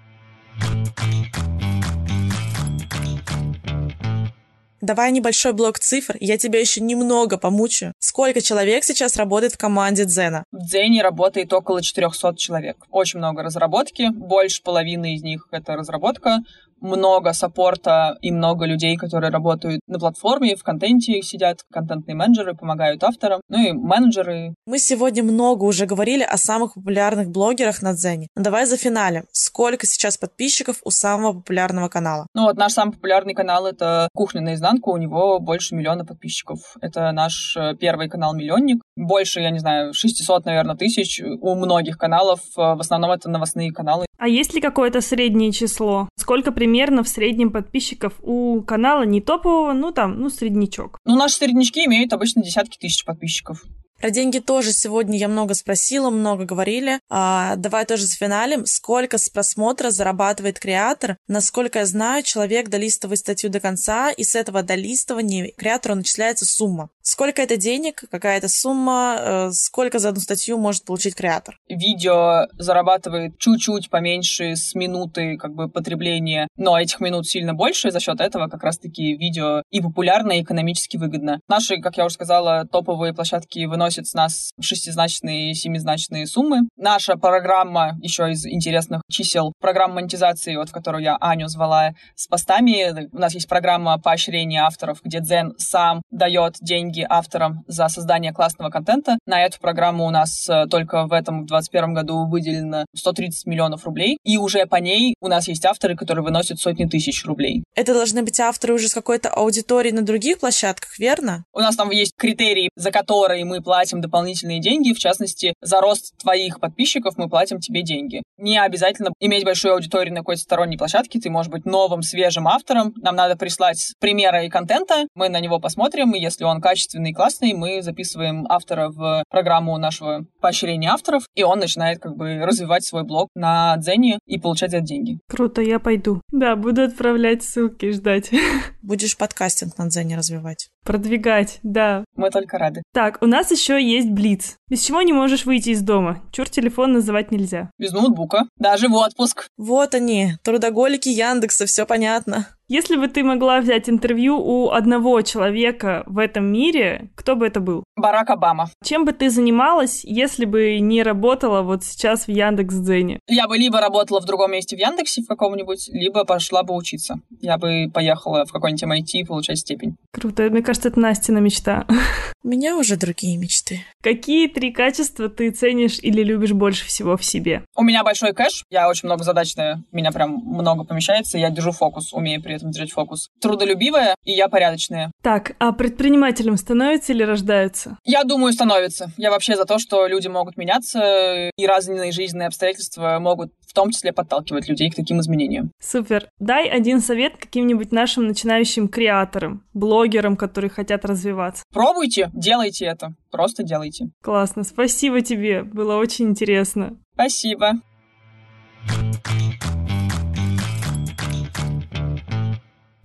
Давай 4.86 5.12
небольшой 5.12 5.54
блок 5.54 5.80
цифр, 5.80 6.16
я 6.20 6.38
тебя 6.38 6.60
еще 6.60 6.80
немного 6.80 7.40
помучаю. 7.40 7.94
Сколько 7.98 8.40
человек 8.40 8.84
сейчас 8.84 9.18
работает 9.18 9.54
в 9.54 9.58
команде 9.58 10.06
Дзена? 10.06 10.44
В 10.52 10.60
Дзене 10.60 11.02
работает 11.02 11.52
около 11.54 11.82
400 11.82 12.36
человек. 12.38 12.78
Очень 12.92 13.18
много 13.18 13.42
разработки, 13.42 14.10
больше 14.10 14.62
половины 14.62 15.16
из 15.16 15.24
них— 15.24 15.48
это 15.52 15.76
разработка 15.76 16.38
много 16.86 17.34
саппорта 17.34 18.18
и 18.22 18.32
много 18.32 18.66
людей, 18.66 18.96
которые 18.96 19.32
работают 19.32 19.82
на 19.88 20.00
платформе, 20.00 20.56
в 20.56 20.64
контенте 20.64 21.22
сидят, 21.22 21.62
контентные 21.72 22.16
менеджеры 22.16 22.54
помогают 22.56 23.04
авторам, 23.04 23.42
ну 23.50 23.62
и 23.62 23.72
менеджеры. 23.72 24.54
Мы 24.66 24.80
сегодня 24.80 25.24
много 25.24 25.64
уже 25.64 25.86
говорили 25.86 26.24
о 26.24 26.38
самых 26.38 26.76
популярных 26.76 27.30
блогерах 27.30 27.82
на 27.82 27.94
Дзене. 27.94 28.28
Но 28.36 28.44
давай 28.44 28.66
за 28.66 28.78
финале. 28.78 29.26
Сколько 29.32 29.88
сейчас 29.88 30.18
подписчиков 30.18 30.78
у 30.84 30.92
самого 30.92 31.34
популярного 31.34 31.90
канала? 31.90 32.28
Ну 32.34 32.44
вот 32.44 32.58
наш 32.58 32.74
самый 32.74 32.92
популярный 32.92 33.34
канал— 33.34 33.66
это 33.68 34.10
«Кухня 34.14 34.42
наизнанку», 34.42 34.92
у 34.92 34.98
него 34.98 35.40
больше 35.40 35.76
миллиона 35.76 36.06
подписчиков. 36.06 36.60
Это 36.82 37.12
наш 37.12 37.58
э, 37.58 37.76
первый 37.80 38.10
канал-миллионник. 38.10 38.82
Больше, 38.96 39.42
я 39.42 39.50
не 39.50 39.60
знаю, 39.60 39.94
600, 39.94 40.46
наверное, 40.46 40.76
тысяч 40.76 41.22
у 41.22 41.56
многих 41.56 41.98
каналов. 41.98 42.40
Э, 42.58 42.76
в 42.76 42.80
основном 42.80 43.12
это 43.12 43.30
новостные 43.30 43.72
каналы. 43.72 44.06
А 44.18 44.28
есть 44.28 44.54
ли 44.54 44.62
какое-то 44.62 45.02
среднее 45.02 45.52
число? 45.52 46.08
Сколько 46.18 46.52
примерно 46.52 46.75
в 47.04 47.10
среднем 47.10 47.52
подписчиков 47.52 48.14
у 48.22 48.62
канала 48.62 49.04
не 49.04 49.22
топового, 49.22 49.74
ну 49.74 49.92
там, 49.92 50.20
ну 50.20 50.30
среднячок? 50.30 51.00
Ну, 51.06 51.16
наши 51.16 51.36
среднячки 51.36 51.86
имеют 51.86 52.14
обычно 52.14 52.44
десятки 52.44 52.78
тысяч 52.78 53.06
подписчиков. 53.06 53.64
Про 54.00 54.12
деньги 54.12 54.40
тоже 54.40 54.74
сегодня 54.74 55.18
я 55.18 55.28
много 55.28 55.54
спросила, 55.54 56.10
много 56.10 56.44
говорили. 56.46 57.00
А, 57.10 57.56
давай 57.56 57.86
тоже 57.86 58.08
с 58.08 58.14
финалем. 58.14 58.66
Сколько 58.66 59.18
с 59.18 59.30
просмотра 59.30 59.90
зарабатывает 59.90 60.60
креатор? 60.60 61.18
Насколько 61.28 61.80
я 61.80 61.86
знаю, 61.86 62.24
человек 62.24 62.70
долистывает 62.70 63.20
статью 63.20 63.50
до 63.50 63.60
конца, 63.60 64.12
и 64.12 64.24
с 64.24 64.36
этого 64.36 64.64
долистывания 64.64 65.52
креатору 65.56 65.96
начисляется 65.96 66.46
сумма. 66.46 66.90
Сколько 67.02 67.42
это 67.42 67.56
денег, 67.56 68.04
какая 68.12 68.38
это 68.38 68.50
сумма, 68.50 69.18
э, 69.20 69.52
сколько 69.54 70.00
за 70.00 70.10
одну 70.10 70.22
статью 70.22 70.58
может 70.58 70.84
получить 70.84 71.16
креатор? 71.16 71.58
Видео 71.70 72.48
зарабатывает 72.58 73.38
чуть-чуть 73.38 73.90
поменьше 73.90 74.56
с 74.56 74.76
минуты 74.76 75.38
как 75.38 75.54
бы 75.54 75.70
потребления, 75.70 76.48
но 76.58 76.78
этих 76.80 77.00
минут 77.00 77.28
сильно 77.28 77.54
больше, 77.54 77.92
за 77.92 78.00
счет 78.00 78.20
этого 78.20 78.48
как 78.48 78.64
раз-таки 78.64 79.16
видео 79.16 79.62
и 79.72 79.82
популярно, 79.82 80.34
и 80.34 80.42
экономически 80.42 80.98
выгодно. 80.98 81.40
Наши, 81.48 81.78
как 81.78 81.96
я 81.98 82.06
уже 82.06 82.16
сказала, 82.16 82.66
топовые 82.66 83.14
площадки 83.14 83.66
выносят 83.66 83.85
выносит 83.86 84.08
с 84.08 84.16
нас 84.16 84.52
шестизначные 84.60 85.52
и 85.52 85.54
семизначные 85.54 86.26
суммы. 86.26 86.62
Наша 86.76 87.18
программа, 87.18 87.96
еще 88.02 88.32
из 88.32 88.44
интересных 88.48 89.02
чисел, 89.12 89.54
программа 89.62 89.96
монетизации, 89.96 90.56
вот 90.56 90.70
в 90.70 90.72
которую 90.72 91.04
я 91.04 91.18
Аню 91.20 91.48
звала, 91.48 91.92
с 92.16 92.26
постами. 92.26 93.08
У 93.14 93.20
нас 93.20 93.36
есть 93.36 93.48
программа 93.48 94.00
поощрения 94.00 94.64
авторов, 94.64 95.02
где 95.04 95.20
Дзен 95.20 95.54
сам 95.60 96.02
дает 96.10 96.56
деньги 96.62 97.06
авторам 97.08 97.64
за 97.68 97.88
создание 97.90 98.34
классного 98.34 98.72
контента. 98.72 99.20
На 99.28 99.44
эту 99.44 99.60
программу 99.60 100.08
у 100.08 100.10
нас 100.10 100.50
э, 100.50 100.66
только 100.66 101.06
в 101.06 101.14
этом, 101.14 101.44
в 101.44 101.48
2021 101.48 101.94
году 101.94 102.28
выделено 102.28 102.86
130 102.96 103.46
миллионов 103.46 103.86
рублей. 103.86 104.18
И 104.24 104.38
уже 104.38 104.66
по 104.66 104.78
ней 104.78 105.14
у 105.22 105.28
нас 105.28 105.48
есть 105.48 105.64
авторы, 105.66 105.96
которые 105.96 106.24
выносят 106.24 106.60
сотни 106.60 106.86
тысяч 106.86 107.24
рублей. 107.24 107.64
Это 107.76 107.94
должны 107.94 108.24
быть 108.24 108.40
авторы 108.40 108.74
уже 108.74 108.88
с 108.88 108.96
какой-то 108.96 109.30
аудиторией 109.30 109.94
на 109.94 110.02
других 110.02 110.40
площадках, 110.40 110.98
верно? 110.98 111.46
У 111.54 111.60
нас 111.60 111.76
там 111.76 111.92
есть 111.92 112.14
критерии, 112.18 112.70
за 112.76 112.92
которые 112.92 113.46
мы 113.46 113.62
платим 113.62 113.75
дополнительные 114.02 114.60
деньги. 114.60 114.94
В 114.94 115.00
частности, 115.00 115.54
за 115.62 115.82
рост 115.82 116.18
твоих 116.18 116.60
подписчиков 116.60 117.18
мы 117.18 117.30
платим 117.30 117.60
тебе 117.60 117.82
деньги. 117.82 118.24
Не 118.38 118.58
обязательно 118.58 119.12
иметь 119.20 119.44
большую 119.44 119.74
аудиторию 119.74 120.14
на 120.14 120.22
какой-то 120.22 120.42
сторонней 120.42 120.78
площадке. 120.78 121.20
Ты 121.20 121.30
можешь 121.30 121.52
быть 121.52 121.66
новым, 121.66 122.02
свежим 122.02 122.48
автором. 122.48 122.94
Нам 122.98 123.16
надо 123.16 123.36
прислать 123.36 123.94
примеры 124.00 124.46
и 124.46 124.50
контента. 124.50 125.08
Мы 125.16 125.30
на 125.30 125.40
него 125.40 125.60
посмотрим, 125.60 126.14
и 126.14 126.20
если 126.20 126.44
он 126.44 126.62
качественный 126.62 127.12
и 127.12 127.14
классный, 127.14 127.54
мы 127.54 127.82
записываем 127.82 128.46
автора 128.50 128.90
в 128.90 129.24
программу 129.30 129.78
нашего 129.78 130.26
поощрения 130.42 130.90
авторов, 130.90 131.24
и 131.36 131.44
он 131.44 131.60
начинает 131.60 132.00
как 132.00 132.16
бы 132.16 132.40
развивать 132.40 132.86
свой 132.86 133.04
блог 133.04 133.30
на 133.36 133.78
Дзене 133.78 134.20
и 134.26 134.38
получать 134.40 134.72
за 134.72 134.78
это 134.78 134.86
деньги. 134.86 135.20
Круто, 135.28 135.62
я 135.62 135.80
пойду. 135.80 136.22
Да, 136.32 136.56
буду 136.56 136.84
отправлять 136.84 137.44
ссылки 137.44 137.92
ждать. 137.92 138.32
Будешь 138.82 139.18
подкастинг 139.18 139.78
на 139.78 139.88
Дзене 139.88 140.18
развивать. 140.18 140.70
Продвигать, 140.86 141.60
да. 141.64 142.06
Мы 142.16 142.30
только 142.30 142.60
рады. 142.60 142.84
Так, 142.94 143.18
у 143.22 143.26
нас 143.26 143.50
еще 143.50 143.84
есть 143.84 144.10
Блиц. 144.12 144.58
Без 144.70 144.86
чего 144.86 145.02
не 145.02 145.14
можешь 145.14 145.46
выйти 145.46 145.72
из 145.72 145.82
дома? 145.82 146.22
Чур 146.32 146.48
телефон 146.48 146.94
называть 146.94 147.32
нельзя. 147.32 147.72
Без 147.80 147.92
ноутбука. 147.92 148.46
Даже 148.58 148.88
в 148.88 148.94
отпуск. 148.94 149.48
Вот 149.58 149.96
они, 149.96 150.34
трудоголики 150.44 151.10
Яндекса, 151.10 151.66
все 151.66 151.88
понятно. 151.88 152.48
Если 152.68 152.96
бы 152.96 153.08
ты 153.08 153.24
могла 153.24 153.62
взять 153.62 153.90
интервью 153.90 154.40
у 154.40 154.72
одного 154.72 155.22
человека 155.22 156.02
в 156.08 156.18
этом 156.18 156.52
мире, 156.52 157.12
кто 157.14 157.36
бы 157.36 157.46
это 157.46 157.60
был? 157.60 157.84
Барак 157.96 158.32
Обама. 158.32 158.72
Чем 158.84 159.06
бы 159.06 159.14
ты 159.14 159.30
занималась, 159.30 160.04
если 160.04 160.46
бы 160.46 160.80
не 160.80 161.04
работала 161.04 161.62
вот 161.62 161.84
сейчас 161.84 162.26
в 162.26 162.30
Яндекс.Дзене? 162.30 163.20
Я 163.28 163.48
бы 163.48 163.58
либо 163.58 163.80
работала 163.80 164.20
в 164.20 164.26
другом 164.26 164.54
месте 164.54 164.76
в 164.76 164.80
Яндексе 164.80 165.22
в 165.22 165.28
каком-нибудь, 165.28 165.90
либо 165.94 166.26
пошла 166.26 166.64
бы 166.64 166.76
учиться. 166.76 167.20
Я 167.40 167.60
бы 167.60 167.92
поехала 167.94 168.46
в 168.46 168.52
какой-нибудь 168.52 168.84
MIT 168.84 169.28
получать 169.28 169.60
степень. 169.60 169.96
Круто. 170.12 170.50
Мне 170.50 170.64
кажется, 170.64 170.90
это 170.90 171.00
Настина 171.00 171.38
мечта. 171.38 171.86
У 172.44 172.48
меня 172.48 172.78
уже 172.78 172.98
другие 172.98 173.38
мечты. 173.38 173.82
Какие 174.02 174.48
три 174.48 174.72
качества 174.72 175.30
ты 175.30 175.52
ценишь 175.52 176.00
или 176.02 176.24
любишь 176.24 176.54
больше 176.54 176.86
всего 176.86 177.16
в 177.16 177.24
себе? 177.24 177.64
У 177.76 177.84
меня 177.84 178.04
большой 178.04 178.34
кэш. 178.34 178.64
Я 178.72 178.90
очень 178.90 179.08
многозадачная. 179.08 179.84
Меня 179.92 180.12
прям 180.12 180.32
много 180.32 180.84
помещается. 180.84 181.38
Я 181.38 181.52
держу 181.52 181.72
фокус, 181.72 182.12
умею 182.12 182.42
при 182.42 182.55
этом 182.56 182.72
держать 182.72 182.92
фокус. 182.92 183.30
Трудолюбивая, 183.42 184.16
и 184.24 184.32
я 184.32 184.48
порядочная. 184.48 185.12
Так, 185.22 185.56
а 185.60 185.72
предпринимателем 185.72 186.58
становятся 186.58 187.14
или 187.14 187.24
рождаются? 187.24 187.98
Я 188.04 188.24
думаю, 188.24 188.54
становится. 188.54 189.12
Я 189.18 189.32
вообще 189.32 189.56
за 189.56 189.66
то, 189.66 189.80
что 189.80 190.08
люди 190.08 190.28
могут 190.28 190.58
меняться, 190.58 191.50
и 191.56 191.66
разные 191.66 192.12
жизненные 192.12 192.48
обстоятельства 192.48 193.18
могут 193.20 193.52
в 193.68 193.74
том 193.74 193.92
числе 193.92 194.14
подталкивать 194.14 194.70
людей 194.70 194.90
к 194.90 194.96
таким 194.96 195.20
изменениям. 195.20 195.72
Супер. 195.82 196.30
Дай 196.40 196.68
один 196.68 197.02
совет 197.02 197.38
каким-нибудь 197.38 197.92
нашим 197.92 198.28
начинающим 198.28 198.88
креаторам, 198.88 199.64
блогерам, 199.74 200.38
которые 200.38 200.72
хотят 200.72 201.06
развиваться. 201.06 201.64
Пробуйте, 201.74 202.30
делайте 202.34 202.86
это. 202.86 203.14
Просто 203.32 203.64
делайте. 203.64 204.06
Классно. 204.24 204.64
Спасибо 204.64 205.22
тебе. 205.22 205.64
Было 205.64 205.98
очень 205.98 206.30
интересно. 206.30 206.98
Спасибо. 207.14 207.74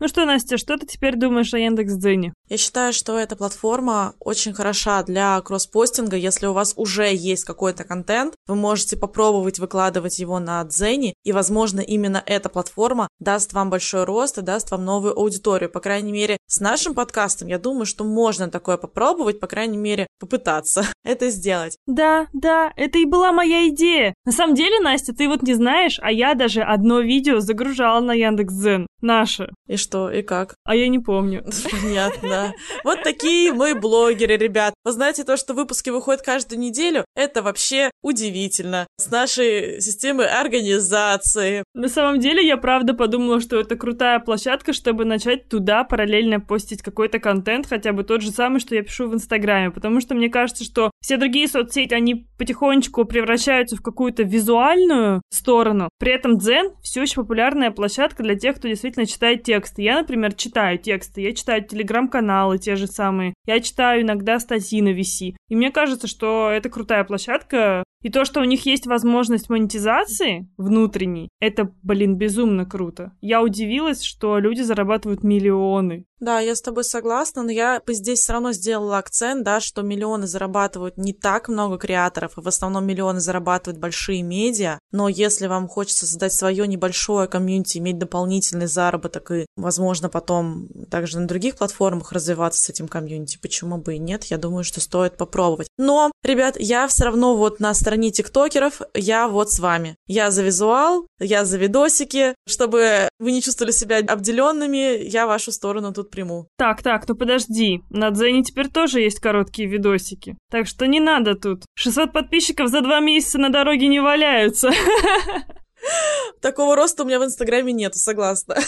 Ну 0.00 0.08
что, 0.08 0.24
Настя, 0.24 0.56
что 0.56 0.78
ты 0.78 0.86
теперь 0.86 1.16
думаешь 1.16 1.52
о 1.52 1.58
Яндекс.Дзене? 1.58 2.32
Я 2.48 2.56
считаю, 2.56 2.94
что 2.94 3.18
эта 3.18 3.36
платформа 3.36 4.14
очень 4.18 4.54
хороша 4.54 5.02
для 5.02 5.38
кросспостинга. 5.42 6.16
Если 6.16 6.46
у 6.46 6.54
вас 6.54 6.72
уже 6.76 7.14
есть 7.14 7.44
какой-то 7.44 7.84
контент, 7.84 8.34
вы 8.46 8.54
можете 8.54 8.96
попробовать 8.96 9.58
выкладывать 9.58 10.18
его 10.18 10.38
на 10.38 10.64
Дзене, 10.64 11.12
и, 11.22 11.32
возможно, 11.32 11.80
именно 11.80 12.22
эта 12.24 12.48
платформа 12.48 13.08
даст 13.18 13.52
вам 13.52 13.68
большой 13.68 14.04
рост 14.04 14.38
и 14.38 14.42
даст 14.42 14.70
вам 14.70 14.86
новую 14.86 15.18
аудиторию. 15.18 15.68
По 15.68 15.80
крайней 15.80 16.12
мере, 16.12 16.38
с 16.48 16.60
нашим 16.60 16.94
подкастом, 16.94 17.48
я 17.48 17.58
думаю, 17.58 17.84
что 17.84 18.02
можно 18.04 18.48
такое 18.48 18.78
попробовать, 18.78 19.38
по 19.38 19.48
крайней 19.48 19.76
мере, 19.76 20.06
попытаться 20.18 20.86
это 21.04 21.28
сделать. 21.28 21.76
Да, 21.86 22.26
да, 22.32 22.72
это 22.74 22.98
и 22.98 23.04
была 23.04 23.32
моя 23.32 23.68
идея. 23.68 24.14
На 24.24 24.32
самом 24.32 24.54
деле, 24.54 24.80
Настя, 24.80 25.14
ты 25.14 25.28
вот 25.28 25.42
не 25.42 25.52
знаешь, 25.52 25.98
а 26.00 26.10
я 26.10 26.32
даже 26.32 26.62
одно 26.62 27.00
видео 27.00 27.40
загружала 27.40 28.00
на 28.00 28.12
Яндекс.Дзен. 28.14 28.86
Наше. 29.02 29.50
И 29.66 29.76
что, 29.76 29.89
и 29.94 30.22
как? 30.22 30.54
А 30.64 30.74
я 30.74 30.88
не 30.88 30.98
помню. 30.98 31.44
Понятно. 31.70 32.54
Вот 32.84 33.02
такие 33.02 33.52
мы 33.52 33.74
блогеры, 33.74 34.36
ребят. 34.36 34.74
Вы 34.84 34.92
знаете, 34.92 35.24
то, 35.24 35.36
что 35.36 35.54
выпуски 35.54 35.90
выходят 35.90 36.22
каждую 36.22 36.58
неделю, 36.60 37.04
это 37.14 37.42
вообще 37.42 37.90
удивительно. 38.02 38.86
С 38.98 39.10
нашей 39.10 39.80
системой 39.80 40.28
организации. 40.28 41.64
На 41.74 41.88
самом 41.88 42.20
деле, 42.20 42.46
я 42.46 42.56
правда 42.56 42.94
подумала, 42.94 43.40
что 43.40 43.58
это 43.58 43.76
крутая 43.76 44.20
площадка, 44.20 44.72
чтобы 44.72 45.04
начать 45.04 45.48
туда 45.48 45.84
параллельно 45.84 46.40
постить 46.40 46.82
какой-то 46.82 47.18
контент, 47.18 47.66
хотя 47.66 47.92
бы 47.92 48.04
тот 48.04 48.22
же 48.22 48.30
самый, 48.30 48.60
что 48.60 48.74
я 48.74 48.82
пишу 48.82 49.08
в 49.08 49.14
Инстаграме, 49.14 49.70
потому 49.70 50.00
что 50.00 50.14
мне 50.14 50.28
кажется, 50.28 50.64
что 50.64 50.90
все 51.02 51.16
другие 51.16 51.48
соцсети, 51.48 51.94
они 51.94 52.26
потихонечку 52.38 53.04
превращаются 53.04 53.76
в 53.76 53.82
какую-то 53.82 54.22
визуальную 54.22 55.22
сторону. 55.30 55.88
При 55.98 56.12
этом 56.12 56.38
Дзен 56.38 56.72
все 56.82 57.02
еще 57.02 57.16
популярная 57.16 57.70
площадка 57.70 58.22
для 58.22 58.34
тех, 58.34 58.56
кто 58.56 58.68
действительно 58.68 59.06
читает 59.06 59.42
тексты. 59.42 59.82
Я, 59.82 59.98
например, 59.98 60.34
читаю 60.34 60.78
тексты, 60.78 61.22
я 61.22 61.34
читаю 61.34 61.64
телеграм-каналы 61.64 62.58
те 62.58 62.76
же 62.76 62.86
самые, 62.86 63.34
я 63.46 63.60
читаю 63.60 64.02
иногда 64.02 64.38
статьи 64.38 64.82
на 64.82 64.90
VC. 64.90 65.36
И 65.48 65.56
мне 65.56 65.70
кажется, 65.70 66.06
что 66.06 66.50
это 66.50 66.68
крутая 66.68 67.04
площадка, 67.04 67.82
и 68.02 68.10
то, 68.10 68.24
что 68.24 68.40
у 68.40 68.44
них 68.44 68.66
есть 68.66 68.86
возможность 68.86 69.48
монетизации 69.48 70.48
внутренней, 70.56 71.28
это, 71.40 71.72
блин, 71.82 72.16
безумно 72.16 72.64
круто. 72.64 73.12
Я 73.20 73.42
удивилась, 73.42 74.02
что 74.02 74.38
люди 74.38 74.62
зарабатывают 74.62 75.22
миллионы. 75.22 76.06
Да, 76.20 76.38
я 76.38 76.54
с 76.54 76.60
тобой 76.60 76.84
согласна, 76.84 77.42
но 77.42 77.50
я 77.50 77.80
бы 77.84 77.94
здесь 77.94 78.20
все 78.20 78.34
равно 78.34 78.52
сделала 78.52 78.98
акцент, 78.98 79.42
да, 79.42 79.58
что 79.58 79.80
миллионы 79.80 80.26
зарабатывают 80.26 80.98
не 80.98 81.14
так 81.14 81.48
много 81.48 81.78
креаторов, 81.78 82.36
и 82.36 82.42
в 82.42 82.46
основном 82.46 82.86
миллионы 82.86 83.20
зарабатывают 83.20 83.80
большие 83.80 84.22
медиа, 84.22 84.78
но 84.92 85.08
если 85.08 85.46
вам 85.46 85.66
хочется 85.66 86.06
создать 86.06 86.34
свое 86.34 86.66
небольшое 86.68 87.26
комьюнити, 87.26 87.78
иметь 87.78 87.98
дополнительный 87.98 88.66
заработок 88.66 89.30
и, 89.30 89.46
возможно, 89.56 90.10
потом 90.10 90.68
также 90.90 91.18
на 91.18 91.26
других 91.26 91.56
платформах 91.56 92.12
развиваться 92.12 92.62
с 92.62 92.68
этим 92.68 92.86
комьюнити, 92.86 93.38
почему 93.40 93.78
бы 93.78 93.94
и 93.94 93.98
нет, 93.98 94.24
я 94.24 94.36
думаю, 94.36 94.62
что 94.62 94.82
стоит 94.82 95.16
попробовать. 95.16 95.68
Но, 95.78 96.12
ребят, 96.22 96.56
я 96.58 96.86
все 96.86 97.04
равно 97.04 97.34
вот 97.34 97.60
на 97.60 97.72
тиктокеров, 98.12 98.80
я 98.94 99.28
вот 99.28 99.50
с 99.50 99.58
вами. 99.58 99.96
Я 100.06 100.30
за 100.30 100.42
визуал, 100.42 101.06
я 101.18 101.44
за 101.44 101.58
видосики, 101.58 102.34
чтобы 102.46 103.08
вы 103.18 103.32
не 103.32 103.42
чувствовали 103.42 103.72
себя 103.72 103.98
обделенными, 103.98 105.02
я 105.02 105.26
вашу 105.26 105.52
сторону 105.52 105.92
тут 105.92 106.10
приму. 106.10 106.48
Так, 106.56 106.82
так, 106.82 107.08
ну 107.08 107.14
подожди. 107.14 107.82
На 107.90 108.10
Дзене 108.10 108.42
теперь 108.42 108.68
тоже 108.68 109.00
есть 109.00 109.20
короткие 109.20 109.68
видосики. 109.68 110.36
Так 110.50 110.66
что 110.66 110.86
не 110.86 111.00
надо 111.00 111.34
тут. 111.34 111.64
600 111.74 112.12
подписчиков 112.12 112.68
за 112.68 112.80
два 112.80 113.00
месяца 113.00 113.38
на 113.38 113.50
дороге 113.50 113.88
не 113.88 114.00
валяются. 114.00 114.70
Такого 116.40 116.76
роста 116.76 117.02
у 117.02 117.06
меня 117.06 117.18
в 117.18 117.24
Инстаграме 117.24 117.72
нету, 117.72 117.98
согласна. 117.98 118.56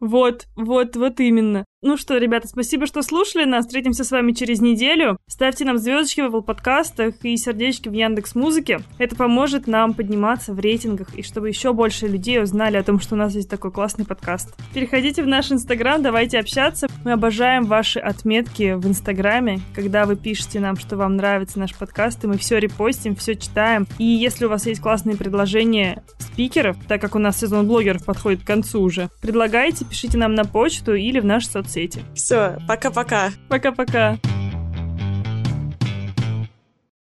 Вот, 0.00 0.44
вот, 0.54 0.96
вот 0.96 1.18
именно. 1.20 1.64
Ну 1.86 1.98
что, 1.98 2.16
ребята, 2.16 2.48
спасибо, 2.48 2.86
что 2.86 3.02
слушали 3.02 3.44
нас. 3.44 3.66
Встретимся 3.66 4.04
с 4.04 4.10
вами 4.10 4.32
через 4.32 4.62
неделю. 4.62 5.18
Ставьте 5.26 5.66
нам 5.66 5.76
звездочки 5.76 6.22
в 6.22 6.34
Apple 6.34 6.40
подкастах 6.40 7.16
и 7.22 7.36
сердечки 7.36 7.90
в 7.90 7.92
Яндекс 7.92 8.34
Музыке. 8.34 8.80
Это 8.96 9.14
поможет 9.14 9.66
нам 9.66 9.92
подниматься 9.92 10.54
в 10.54 10.60
рейтингах 10.60 11.14
и 11.14 11.22
чтобы 11.22 11.50
еще 11.50 11.74
больше 11.74 12.08
людей 12.08 12.42
узнали 12.42 12.78
о 12.78 12.82
том, 12.82 13.00
что 13.00 13.16
у 13.16 13.18
нас 13.18 13.34
есть 13.34 13.50
такой 13.50 13.70
классный 13.70 14.06
подкаст. 14.06 14.54
Переходите 14.72 15.22
в 15.22 15.26
наш 15.26 15.52
Инстаграм, 15.52 16.02
давайте 16.02 16.38
общаться. 16.38 16.86
Мы 17.04 17.12
обожаем 17.12 17.64
ваши 17.64 17.98
отметки 17.98 18.72
в 18.72 18.86
Инстаграме, 18.86 19.60
когда 19.74 20.06
вы 20.06 20.16
пишете 20.16 20.60
нам, 20.60 20.78
что 20.78 20.96
вам 20.96 21.16
нравится 21.16 21.58
наш 21.58 21.74
подкаст, 21.74 22.24
и 22.24 22.26
мы 22.26 22.38
все 22.38 22.56
репостим, 22.56 23.14
все 23.14 23.34
читаем. 23.34 23.86
И 23.98 24.04
если 24.04 24.46
у 24.46 24.48
вас 24.48 24.64
есть 24.64 24.80
классные 24.80 25.18
предложения 25.18 26.02
спикеров, 26.18 26.78
так 26.88 27.02
как 27.02 27.14
у 27.14 27.18
нас 27.18 27.38
сезон 27.38 27.68
блогеров 27.68 28.06
подходит 28.06 28.42
к 28.42 28.46
концу 28.46 28.80
уже, 28.80 29.10
предлагайте, 29.20 29.84
пишите 29.84 30.16
нам 30.16 30.34
на 30.34 30.46
почту 30.46 30.94
или 30.94 31.20
в 31.20 31.26
наши 31.26 31.48
соцсети. 31.74 32.04
Все, 32.14 32.56
пока-пока. 32.68 33.32
Пока-пока. 33.48 34.18